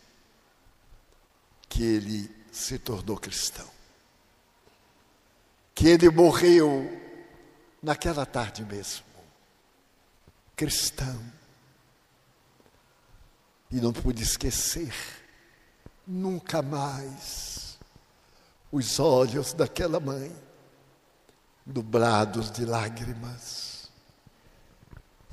que 1.69 1.83
ele 1.83 2.31
se 2.51 2.79
tornou 2.79 3.17
cristão. 3.17 3.74
Que 5.75 5.89
ele 5.89 6.09
morreu 6.11 6.89
naquela 7.83 8.25
tarde 8.25 8.65
mesmo. 8.65 9.05
Cristão. 10.57 11.21
E 13.71 13.81
não 13.81 13.93
pude 13.93 14.23
esquecer, 14.23 14.95
nunca 16.07 16.63
mais, 16.63 17.77
os 18.71 19.01
olhos 19.01 19.53
daquela 19.53 19.99
mãe, 19.99 20.35
dublados 21.67 22.53
de 22.53 22.65
lágrimas. 22.65 23.91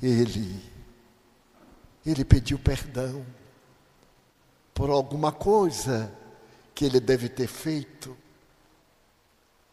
Ele, 0.02 0.60
ele 2.04 2.26
pediu 2.26 2.58
perdão 2.58 3.24
por 4.74 4.90
alguma 4.90 5.32
coisa 5.32 6.12
que 6.74 6.86
ele 6.86 7.00
deve 7.00 7.30
ter 7.30 7.48
feito, 7.48 8.18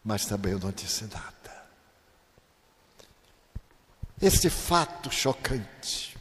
mas 0.08 0.24
também 0.24 0.54
não 0.54 0.70
disse 0.70 1.04
nada. 1.04 1.66
Este 4.22 4.48
fato 4.48 5.10
chocante, 5.10 6.16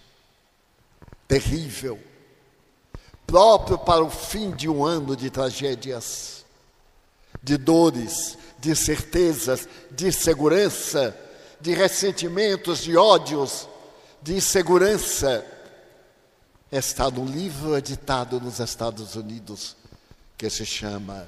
terrível, 1.25 1.97
próprio 3.25 3.77
para 3.77 4.03
o 4.03 4.09
fim 4.09 4.51
de 4.51 4.67
um 4.67 4.83
ano 4.83 5.15
de 5.15 5.29
tragédias, 5.29 6.45
de 7.41 7.55
dores, 7.55 8.37
de 8.59 8.71
incertezas, 8.71 9.69
de 9.89 10.07
insegurança, 10.07 11.17
de 11.61 11.73
ressentimentos, 11.73 12.83
de 12.83 12.97
ódios, 12.97 13.69
de 14.21 14.35
insegurança, 14.35 15.45
está 16.69 17.09
no 17.09 17.23
livro 17.23 17.77
editado 17.77 18.41
nos 18.41 18.59
Estados 18.59 19.15
Unidos 19.15 19.77
que 20.37 20.49
se 20.49 20.65
chama 20.65 21.25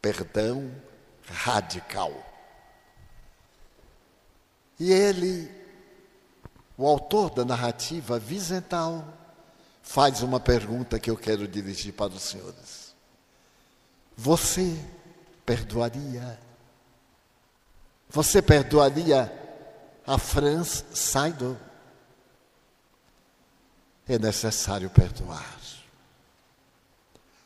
Perdão 0.00 0.70
Radical. 1.30 2.12
E 4.78 4.92
ele, 4.92 5.50
o 6.76 6.86
autor 6.86 7.30
da 7.30 7.44
narrativa, 7.44 8.18
Vizental, 8.18 9.04
faz 9.82 10.22
uma 10.22 10.40
pergunta 10.40 10.98
que 10.98 11.10
eu 11.10 11.16
quero 11.16 11.46
dirigir 11.46 11.92
para 11.92 12.12
os 12.12 12.22
senhores. 12.22 12.94
Você 14.16 14.76
perdoaria? 15.44 16.38
Você 18.08 18.42
perdoaria 18.42 19.32
a 20.06 20.18
Franz 20.18 20.84
Seidel? 20.92 21.56
É 24.08 24.18
necessário 24.18 24.90
perdoar 24.90 25.60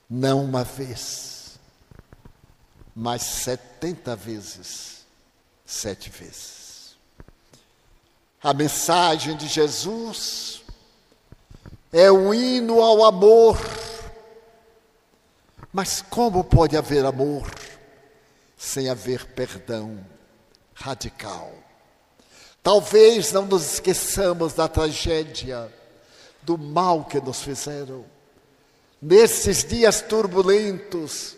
não 0.08 0.44
uma 0.44 0.64
vez, 0.64 1.33
mas 2.94 3.22
setenta 3.22 4.14
vezes, 4.14 5.04
sete 5.66 6.10
vezes. 6.10 6.96
A 8.42 8.52
mensagem 8.52 9.36
de 9.36 9.48
Jesus 9.48 10.62
é 11.92 12.12
um 12.12 12.32
hino 12.32 12.80
ao 12.80 13.04
amor. 13.04 13.58
Mas 15.72 16.02
como 16.02 16.44
pode 16.44 16.76
haver 16.76 17.04
amor 17.04 17.50
sem 18.56 18.88
haver 18.88 19.26
perdão 19.26 19.98
radical? 20.74 21.52
Talvez 22.62 23.32
não 23.32 23.46
nos 23.46 23.74
esqueçamos 23.74 24.52
da 24.54 24.68
tragédia, 24.68 25.72
do 26.42 26.56
mal 26.56 27.04
que 27.04 27.20
nos 27.20 27.42
fizeram 27.42 28.04
nesses 29.00 29.64
dias 29.64 30.00
turbulentos 30.00 31.36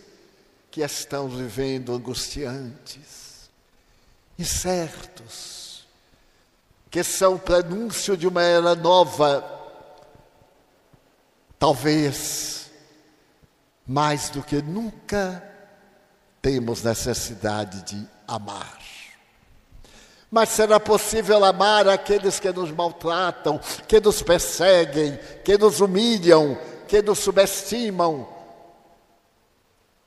que 0.76 0.82
estão 0.82 1.26
vivendo 1.26 1.94
angustiantes, 1.94 3.48
incertos, 4.38 5.86
que 6.90 7.02
são 7.02 7.38
prenúncio 7.38 8.14
de 8.14 8.28
uma 8.28 8.42
era 8.42 8.74
nova, 8.74 9.42
talvez 11.58 12.70
mais 13.86 14.28
do 14.28 14.42
que 14.42 14.60
nunca 14.60 15.42
temos 16.42 16.82
necessidade 16.82 17.82
de 17.84 18.06
amar. 18.28 18.78
Mas 20.30 20.50
será 20.50 20.78
possível 20.78 21.42
amar 21.42 21.88
aqueles 21.88 22.38
que 22.38 22.52
nos 22.52 22.70
maltratam, 22.70 23.58
que 23.88 23.98
nos 23.98 24.20
perseguem, 24.20 25.18
que 25.42 25.56
nos 25.56 25.80
humilham, 25.80 26.58
que 26.86 27.00
nos 27.00 27.20
subestimam. 27.20 28.35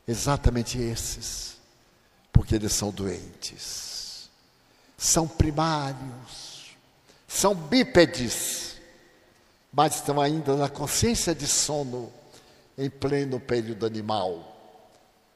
Exatamente 0.10 0.82
esses, 0.82 1.56
porque 2.34 2.56
eles 2.56 2.74
são 2.74 2.90
doentes, 2.90 4.28
são 4.98 5.28
primários, 5.28 6.76
são 7.28 7.54
bípedes, 7.54 8.78
mas 9.72 9.98
estão 9.98 10.20
ainda 10.20 10.56
na 10.56 10.68
consciência 10.68 11.36
de 11.36 11.46
sono, 11.46 12.12
em 12.76 12.90
pleno 12.90 13.40
período 13.40 13.86
animal. 13.86 14.58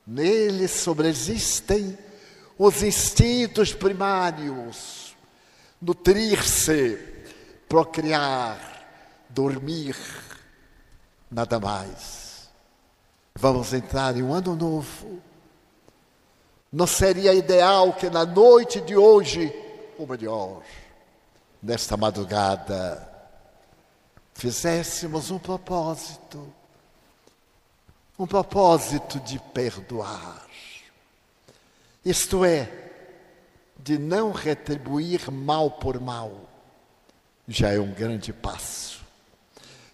Neles 0.08 0.72
sobreexistem 0.72 1.96
os 2.58 2.82
instintos 2.82 3.76
primários: 3.76 5.16
nutrir-se, 5.80 6.98
procriar, 7.70 8.88
dormir, 9.30 9.96
nada 11.30 11.60
mais. 11.60 12.23
Vamos 13.36 13.74
entrar 13.74 14.16
em 14.16 14.24
um 14.24 14.34
ano 14.34 14.56
novo. 14.56 15.22
Não 16.72 16.88
seria 16.88 17.34
ideal 17.34 17.94
que 17.94 18.10
na 18.10 18.26
noite 18.26 18.82
de 18.82 18.96
hoje, 18.96 19.54
ou 19.98 20.08
melhor, 20.08 20.62
nesta 21.62 21.96
madrugada, 21.96 23.08
fizéssemos 24.34 25.30
um 25.30 25.38
propósito, 25.38 26.52
um 28.18 28.26
propósito 28.26 29.20
de 29.20 29.40
perdoar. 29.40 30.48
Isto 32.04 32.44
é, 32.44 32.70
de 33.78 33.98
não 33.98 34.32
retribuir 34.32 35.32
mal 35.32 35.70
por 35.70 36.00
mal, 36.00 36.32
já 37.48 37.70
é 37.70 37.80
um 37.80 37.94
grande 37.94 38.34
passo 38.34 39.04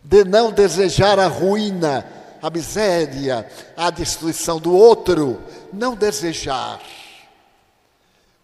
de 0.03 0.23
não 0.23 0.51
desejar 0.51 1.19
a 1.19 1.27
ruína, 1.27 2.05
a 2.41 2.49
miséria, 2.49 3.49
a 3.75 3.89
destruição 3.89 4.59
do 4.59 4.73
outro, 4.73 5.41
não 5.71 5.95
desejar. 5.95 6.81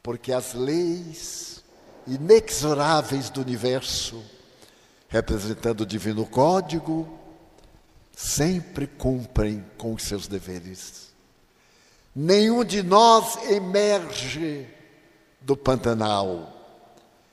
Porque 0.01 0.31
as 0.31 0.53
leis 0.53 1.63
inexoráveis 2.08 3.29
do 3.29 3.41
universo, 3.41 4.23
representando 5.08 5.81
o 5.81 5.86
divino 5.86 6.25
código, 6.25 7.19
sempre 8.15 8.88
cumprem 8.88 9.65
com 9.77 9.93
os 9.93 10.03
seus 10.03 10.27
deveres. 10.27 11.13
Nenhum 12.15 12.63
de 12.63 12.81
nós 12.81 13.36
emerge 13.49 14.67
do 15.41 15.58
Pantanal 15.58 16.53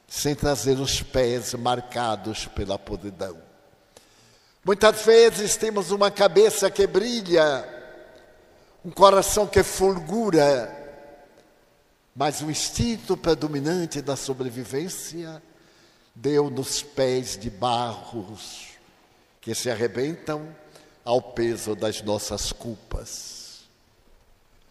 sem 0.09 0.35
trazer 0.35 0.79
os 0.79 1.03
pés 1.03 1.55
marcados 1.55 2.46
pela 2.46 2.79
podridão. 2.79 3.51
Muitas 4.64 5.05
vezes 5.05 5.57
temos 5.57 5.90
uma 5.90 6.09
cabeça 6.09 6.70
que 6.70 6.87
brilha, 6.87 7.68
um 8.85 8.92
coração 8.92 9.44
que 9.44 9.61
fulgura, 9.61 10.72
mas 12.14 12.40
o 12.42 12.51
instinto 12.51 13.16
predominante 13.16 14.01
da 14.01 14.14
sobrevivência 14.14 15.42
deu 16.14 16.48
nos 16.48 16.81
pés 16.81 17.37
de 17.37 17.51
barros 17.51 18.68
que 19.40 19.53
se 19.53 19.68
arrebentam 19.68 20.55
ao 21.05 21.20
peso 21.20 21.75
das 21.75 22.01
nossas 22.01 22.53
culpas. 22.53 23.64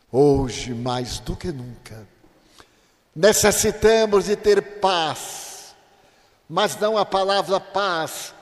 Hoje, 0.09 0.73
mais 0.73 1.19
do 1.19 1.35
que 1.35 1.51
nunca, 1.51 2.07
necessitamos 3.13 4.25
de 4.25 4.37
ter 4.37 4.79
paz, 4.79 5.75
mas 6.47 6.77
não 6.77 6.97
a 6.97 7.05
palavra 7.05 7.59
paz, 7.59 8.33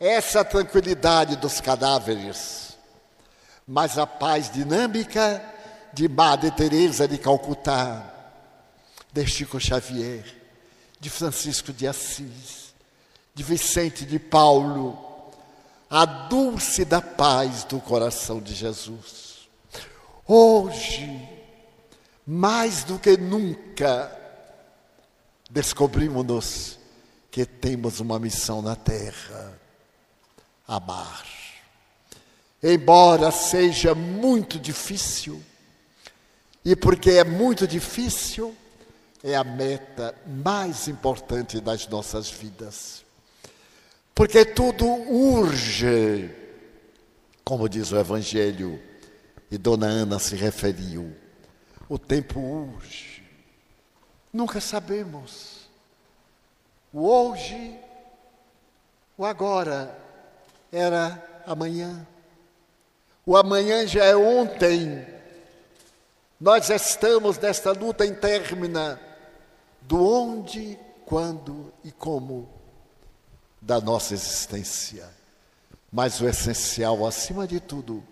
essa 0.00 0.42
tranquilidade 0.42 1.36
dos 1.36 1.60
cadáveres, 1.60 2.74
mas 3.68 3.98
a 3.98 4.06
paz 4.06 4.50
dinâmica 4.50 5.44
de 5.92 6.08
Madre 6.08 6.50
Teresa 6.50 7.06
de 7.06 7.18
Calcutá, 7.18 8.10
de 9.12 9.26
Chico 9.26 9.60
Xavier, 9.60 10.24
de 10.98 11.10
Francisco 11.10 11.70
de 11.70 11.86
Assis, 11.86 12.72
de 13.34 13.42
Vicente 13.42 14.06
de 14.06 14.18
Paulo, 14.18 14.98
a 15.90 16.06
dulce 16.06 16.84
da 16.84 17.02
paz 17.02 17.64
do 17.64 17.78
coração 17.78 18.40
de 18.40 18.54
Jesus. 18.54 19.48
Hoje, 20.26 21.28
mais 22.26 22.84
do 22.84 22.98
que 22.98 23.18
nunca, 23.18 24.16
descobrimos-nos 25.50 26.78
que 27.30 27.44
temos 27.44 28.00
uma 28.00 28.18
missão 28.18 28.62
na 28.62 28.76
terra: 28.76 29.59
amar. 30.70 31.26
Embora 32.62 33.32
seja 33.32 33.94
muito 33.94 34.58
difícil, 34.58 35.42
e 36.64 36.76
porque 36.76 37.10
é 37.10 37.24
muito 37.24 37.66
difícil, 37.66 38.54
é 39.24 39.34
a 39.34 39.42
meta 39.42 40.14
mais 40.26 40.86
importante 40.86 41.60
das 41.60 41.88
nossas 41.88 42.30
vidas. 42.30 43.04
Porque 44.14 44.44
tudo 44.44 44.86
urge, 44.86 46.30
como 47.44 47.68
diz 47.68 47.90
o 47.90 47.98
Evangelho, 47.98 48.80
e 49.50 49.58
Dona 49.58 49.86
Ana 49.86 50.18
se 50.20 50.36
referiu. 50.36 51.12
O 51.88 51.98
tempo 51.98 52.38
urge. 52.38 53.24
Nunca 54.32 54.60
sabemos. 54.60 55.68
O 56.92 57.08
hoje, 57.08 57.76
o 59.18 59.24
agora, 59.24 59.96
era 60.72 61.42
amanhã. 61.46 62.06
O 63.26 63.36
amanhã 63.36 63.86
já 63.86 64.04
é 64.04 64.16
ontem. 64.16 65.06
Nós 66.40 66.70
estamos 66.70 67.38
nesta 67.38 67.72
luta 67.72 68.06
interna 68.06 69.00
do 69.82 70.02
onde, 70.02 70.78
quando 71.04 71.72
e 71.84 71.92
como 71.92 72.48
da 73.60 73.80
nossa 73.80 74.14
existência. 74.14 75.08
Mas 75.92 76.20
o 76.20 76.28
essencial, 76.28 77.06
acima 77.06 77.46
de 77.46 77.60
tudo, 77.60 78.02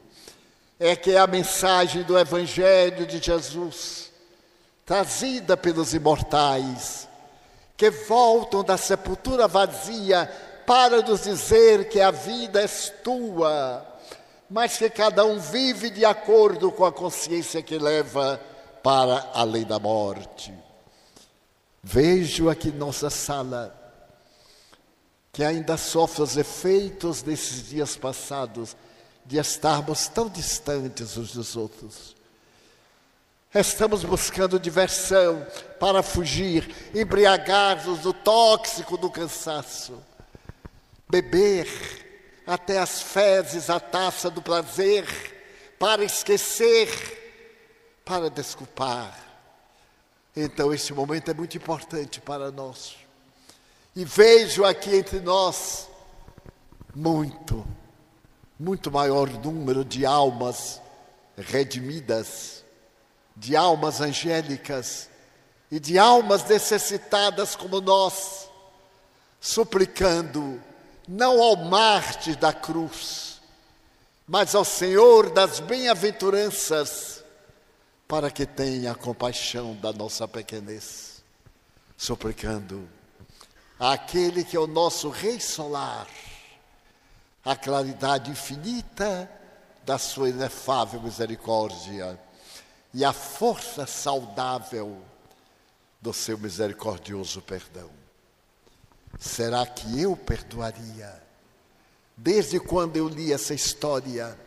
é 0.78 0.94
que 0.94 1.16
a 1.16 1.26
mensagem 1.26 2.02
do 2.02 2.18
Evangelho 2.18 3.06
de 3.06 3.18
Jesus, 3.18 4.10
trazida 4.84 5.56
pelos 5.56 5.94
imortais, 5.94 7.08
que 7.76 7.90
voltam 7.90 8.64
da 8.64 8.76
sepultura 8.76 9.46
vazia 9.46 10.28
para 10.68 11.00
nos 11.00 11.22
dizer 11.22 11.88
que 11.88 11.98
a 11.98 12.10
vida 12.10 12.62
é 12.62 12.68
tua, 13.02 13.86
mas 14.50 14.76
que 14.76 14.90
cada 14.90 15.24
um 15.24 15.40
vive 15.40 15.88
de 15.88 16.04
acordo 16.04 16.70
com 16.70 16.84
a 16.84 16.92
consciência 16.92 17.62
que 17.62 17.78
leva 17.78 18.38
para 18.82 19.30
além 19.32 19.64
da 19.64 19.78
morte. 19.78 20.52
Vejo 21.82 22.50
aqui 22.50 22.70
nossa 22.70 23.08
sala 23.08 23.74
que 25.32 25.42
ainda 25.42 25.78
sofre 25.78 26.22
os 26.22 26.36
efeitos 26.36 27.22
desses 27.22 27.70
dias 27.70 27.96
passados 27.96 28.76
de 29.24 29.38
estarmos 29.38 30.06
tão 30.08 30.28
distantes 30.28 31.16
uns 31.16 31.32
dos 31.32 31.56
outros. 31.56 32.14
Estamos 33.54 34.04
buscando 34.04 34.60
diversão 34.60 35.46
para 35.80 36.02
fugir, 36.02 36.90
embriagar-nos 36.94 38.00
do 38.00 38.12
tóxico 38.12 38.98
do 38.98 39.10
cansaço, 39.10 39.98
beber 41.08 41.66
até 42.46 42.78
as 42.78 43.02
fezes 43.02 43.68
a 43.68 43.78
taça 43.78 44.30
do 44.30 44.40
prazer, 44.40 45.06
para 45.78 46.02
esquecer, 46.02 46.88
para 48.04 48.30
desculpar. 48.30 49.16
Então, 50.34 50.72
esse 50.72 50.92
momento 50.92 51.30
é 51.30 51.34
muito 51.34 51.56
importante 51.56 52.20
para 52.20 52.50
nós. 52.50 52.96
E 53.94 54.04
vejo 54.04 54.64
aqui 54.64 54.96
entre 54.96 55.20
nós 55.20 55.88
muito, 56.94 57.66
muito 58.58 58.90
maior 58.90 59.28
número 59.28 59.84
de 59.84 60.06
almas 60.06 60.80
redimidas, 61.36 62.64
de 63.36 63.54
almas 63.54 64.00
angélicas 64.00 65.08
e 65.70 65.78
de 65.78 65.98
almas 65.98 66.44
necessitadas 66.48 67.54
como 67.54 67.80
nós, 67.80 68.48
suplicando 69.40 70.60
não 71.08 71.42
ao 71.42 71.56
Marte 71.56 72.36
da 72.36 72.52
cruz, 72.52 73.40
mas 74.26 74.54
ao 74.54 74.64
Senhor 74.64 75.30
das 75.30 75.58
bem-aventuranças, 75.58 77.24
para 78.06 78.30
que 78.30 78.44
tenha 78.44 78.94
compaixão 78.94 79.74
da 79.76 79.90
nossa 79.90 80.28
pequenez, 80.28 81.22
suplicando 81.96 82.86
àquele 83.80 84.44
que 84.44 84.56
é 84.56 84.60
o 84.60 84.66
nosso 84.66 85.08
Rei 85.08 85.40
Solar, 85.40 86.06
a 87.42 87.56
claridade 87.56 88.30
infinita 88.30 89.30
da 89.84 89.96
sua 89.96 90.28
inefável 90.28 91.00
misericórdia 91.00 92.20
e 92.92 93.02
a 93.02 93.12
força 93.14 93.86
saudável 93.86 95.02
do 96.02 96.12
seu 96.12 96.36
misericordioso 96.36 97.40
perdão. 97.40 97.97
Será 99.18 99.66
que 99.66 100.00
eu 100.00 100.16
perdoaria? 100.16 101.22
Desde 102.16 102.60
quando 102.60 102.96
eu 102.96 103.08
li 103.08 103.32
essa 103.32 103.54
história, 103.54 104.38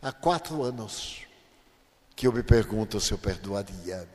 há 0.00 0.12
quatro 0.12 0.62
anos, 0.62 1.22
que 2.14 2.26
eu 2.26 2.32
me 2.32 2.42
pergunto 2.42 3.00
se 3.00 3.12
eu 3.12 3.18
perdoaria. 3.18 4.08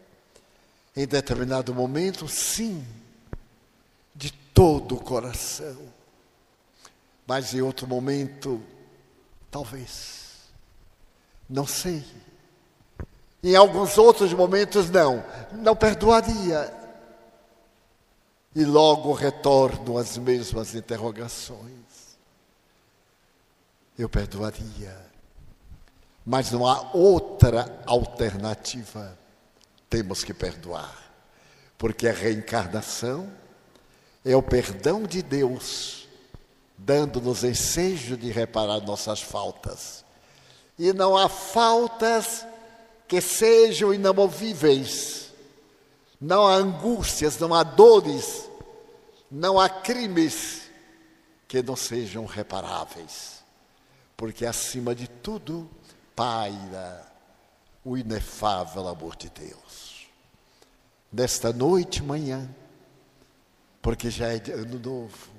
Em 0.96 1.06
determinado 1.06 1.74
momento, 1.74 2.28
sim, 2.28 2.86
de 4.16 4.32
todo 4.32 4.96
o 4.96 5.00
coração. 5.00 5.78
Mas 7.28 7.54
em 7.54 7.62
outro 7.62 7.88
momento, 7.88 8.62
talvez. 9.50 10.22
Não 11.50 11.68
sei. 11.68 12.04
Em 13.44 13.56
alguns 13.56 13.98
outros 13.98 14.34
momentos, 14.34 14.90
não. 14.90 15.24
Não 15.52 15.76
perdoaria. 15.76 16.81
E 18.56 18.66
logo 18.66 19.14
retorno 19.14 19.98
às 19.98 20.18
mesmas 20.18 20.76
interrogações. 20.76 22.18
Eu 23.98 24.10
perdoaria. 24.10 24.98
Mas 26.26 26.52
não 26.52 26.68
há 26.68 26.92
outra 26.94 27.82
alternativa. 27.86 29.18
Temos 29.90 30.24
que 30.24 30.34
perdoar. 30.34 30.98
Porque 31.78 32.08
a 32.08 32.14
reencarnação 32.14 33.32
é 34.24 34.36
o 34.36 34.44
perdão 34.44 35.04
de 35.04 35.22
Deus, 35.22 36.08
dando-nos 36.78 37.44
ensejo 37.44 38.16
de 38.16 38.32
reparar 38.32 38.82
nossas 38.82 39.22
faltas. 39.22 40.06
E 40.78 40.94
não 40.94 41.18
há 41.18 41.28
faltas 41.28 42.46
que 43.08 43.20
sejam 43.20 43.94
inamovíveis, 43.94 45.21
não 46.22 46.46
há 46.46 46.54
angústias, 46.54 47.40
não 47.40 47.54
há 47.54 47.64
dores, 47.64 48.48
não 49.30 49.60
há 49.60 49.68
crimes 49.68 50.70
que 51.48 51.64
não 51.64 51.76
sejam 51.76 52.26
reparáveis, 52.26 53.44
porque 54.16 54.46
acima 54.46 54.94
de 54.94 55.08
tudo 55.08 55.70
paira 56.16 57.12
o 57.84 57.98
inefável 57.98 58.88
amor 58.88 59.16
de 59.16 59.30
Deus. 59.30 60.08
Nesta 61.12 61.52
noite, 61.52 62.04
manhã, 62.04 62.48
porque 63.82 64.12
já 64.12 64.28
é 64.28 64.38
ano 64.54 64.80
novo, 64.80 65.30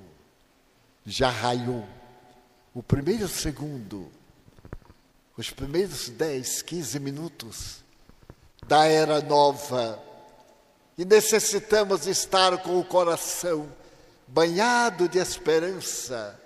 já 1.07 1.31
raiou 1.31 1.87
o 2.75 2.83
primeiro 2.83 3.29
segundo 3.29 4.11
os 5.37 5.51
primeiros 5.51 6.11
10, 6.11 6.62
15 6.62 7.01
minutos 7.01 7.83
da 8.66 8.85
era 8.85 9.21
nova. 9.23 9.99
E 10.97 11.05
necessitamos 11.05 12.07
estar 12.07 12.59
com 12.63 12.79
o 12.79 12.85
coração 12.85 13.69
banhado 14.27 15.09
de 15.09 15.19
esperança, 15.19 16.41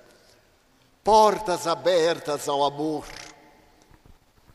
portas 1.02 1.66
abertas 1.66 2.48
ao 2.48 2.64
amor, 2.64 3.06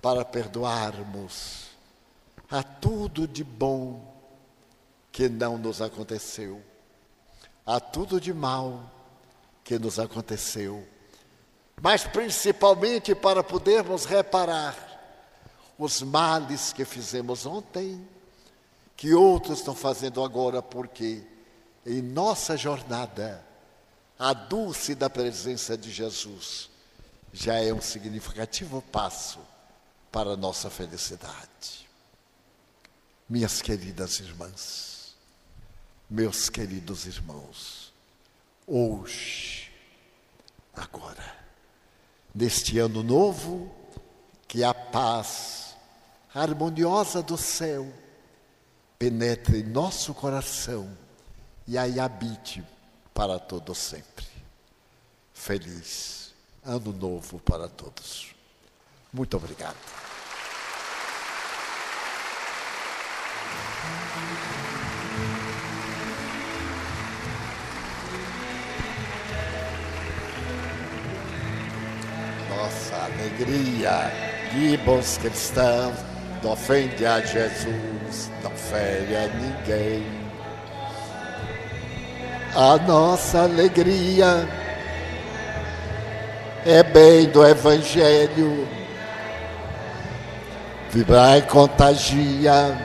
para 0.01 0.25
perdoarmos 0.25 1.69
a 2.49 2.61
tudo 2.61 3.27
de 3.27 3.43
bom 3.43 4.11
que 5.11 5.29
não 5.29 5.57
nos 5.57 5.81
aconteceu, 5.81 6.61
a 7.65 7.79
tudo 7.79 8.19
de 8.19 8.33
mal 8.33 8.91
que 9.63 9.77
nos 9.79 9.99
aconteceu, 9.99 10.85
mas 11.81 12.03
principalmente 12.03 13.15
para 13.15 13.43
podermos 13.43 14.05
reparar 14.05 14.75
os 15.77 16.01
males 16.01 16.73
que 16.73 16.83
fizemos 16.83 17.45
ontem, 17.45 18.05
que 19.01 19.15
outros 19.15 19.57
estão 19.57 19.73
fazendo 19.73 20.23
agora, 20.23 20.61
porque 20.61 21.23
em 21.83 22.03
nossa 22.03 22.55
jornada, 22.55 23.43
a 24.19 24.31
dulce 24.31 24.93
da 24.93 25.09
presença 25.09 25.75
de 25.75 25.91
Jesus 25.91 26.69
já 27.33 27.55
é 27.55 27.73
um 27.73 27.81
significativo 27.81 28.79
passo 28.91 29.39
para 30.11 30.33
a 30.33 30.37
nossa 30.37 30.69
felicidade. 30.69 31.89
Minhas 33.27 33.59
queridas 33.59 34.19
irmãs, 34.19 35.15
meus 36.07 36.47
queridos 36.47 37.07
irmãos, 37.07 37.91
hoje, 38.67 39.71
agora, 40.75 41.39
neste 42.35 42.77
ano 42.77 43.01
novo, 43.01 43.73
que 44.47 44.63
a 44.63 44.75
paz 44.75 45.75
harmoniosa 46.35 47.23
do 47.23 47.35
céu 47.35 47.91
penetre 49.01 49.61
em 49.61 49.63
nosso 49.63 50.13
coração 50.13 50.87
e 51.67 51.75
aí 51.75 51.99
habite 51.99 52.63
para 53.15 53.39
todo 53.39 53.73
sempre. 53.73 54.27
Feliz 55.33 56.35
ano 56.63 56.93
novo 56.93 57.39
para 57.39 57.67
todos. 57.67 58.27
Muito 59.11 59.35
obrigado. 59.37 59.75
Nossa 72.49 72.95
alegria 73.05 74.11
de 74.53 74.77
bons 74.85 75.17
cristãos 75.17 75.97
ofende 76.43 77.05
a 77.05 77.19
Jesus, 77.19 78.00
não 78.43 78.51
fere 78.51 79.15
a 79.15 79.27
ninguém. 79.27 80.03
A 82.55 82.77
nossa 82.77 83.43
alegria 83.43 84.47
é 86.65 86.83
bem 86.83 87.29
do 87.29 87.45
Evangelho, 87.45 88.67
vibrar 90.89 91.37
e 91.37 91.41
contagia 91.43 92.77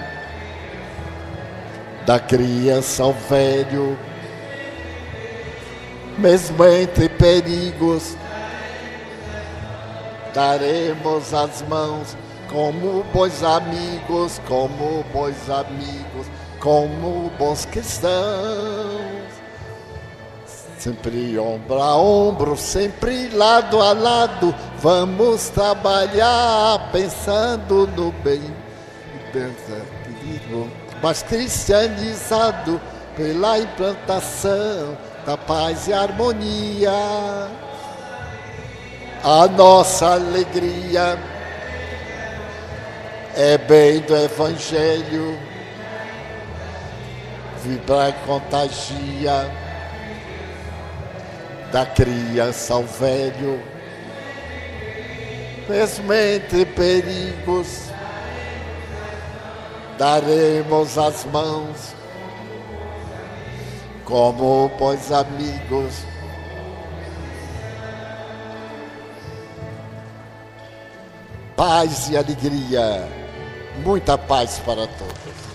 da 2.07 2.20
criança 2.20 3.03
ao 3.03 3.12
velho, 3.12 3.99
mesmo 6.16 6.64
entre 6.64 7.09
perigos, 7.09 8.16
daremos 10.33 11.35
as 11.35 11.62
mãos 11.62 12.16
como 12.51 13.05
bons 13.13 13.43
amigos, 13.43 14.41
como 14.47 15.05
bons 15.13 15.51
amigos, 15.51 16.27
como 16.61 17.31
bons 17.39 17.65
cristãos. 17.67 19.37
Sempre 20.79 21.39
ombro 21.39 21.83
a 21.83 21.97
ombro, 21.97 22.57
sempre 22.57 23.29
lado 23.31 23.81
a 23.81 23.93
lado, 23.93 24.55
vamos 24.79 25.49
trabalhar 25.49 26.91
pensando 26.93 27.87
no 27.97 28.13
bem. 28.23 28.43
Mas 31.03 31.23
cristianizado 31.23 32.81
pela 33.17 33.59
implantação 33.59 34.97
da 35.27 35.37
paz 35.37 35.89
e 35.89 35.93
harmonia. 35.93 36.93
A 39.25 39.49
nossa 39.49 40.15
alegria 40.15 41.19
é 43.37 43.59
bem 43.59 44.01
do 44.01 44.16
Evangelho, 44.16 45.39
vibrar 47.62 48.09
e 48.09 48.12
contagia 48.26 49.51
da 51.70 51.84
criança 51.84 52.72
ao 52.72 52.84
velho, 52.84 53.62
mesmo 55.68 56.12
entre 56.14 56.64
perigos, 56.64 57.91
daremos 59.99 60.97
as 60.97 61.26
mãos 61.26 61.95
como 64.07 64.70
bons 64.78 65.12
amigos. 65.12 66.07
Paz 71.55 72.09
e 72.11 72.16
alegria, 72.16 73.26
muita 73.85 74.16
paz 74.18 74.61
para 74.64 74.87
todos. 74.87 75.46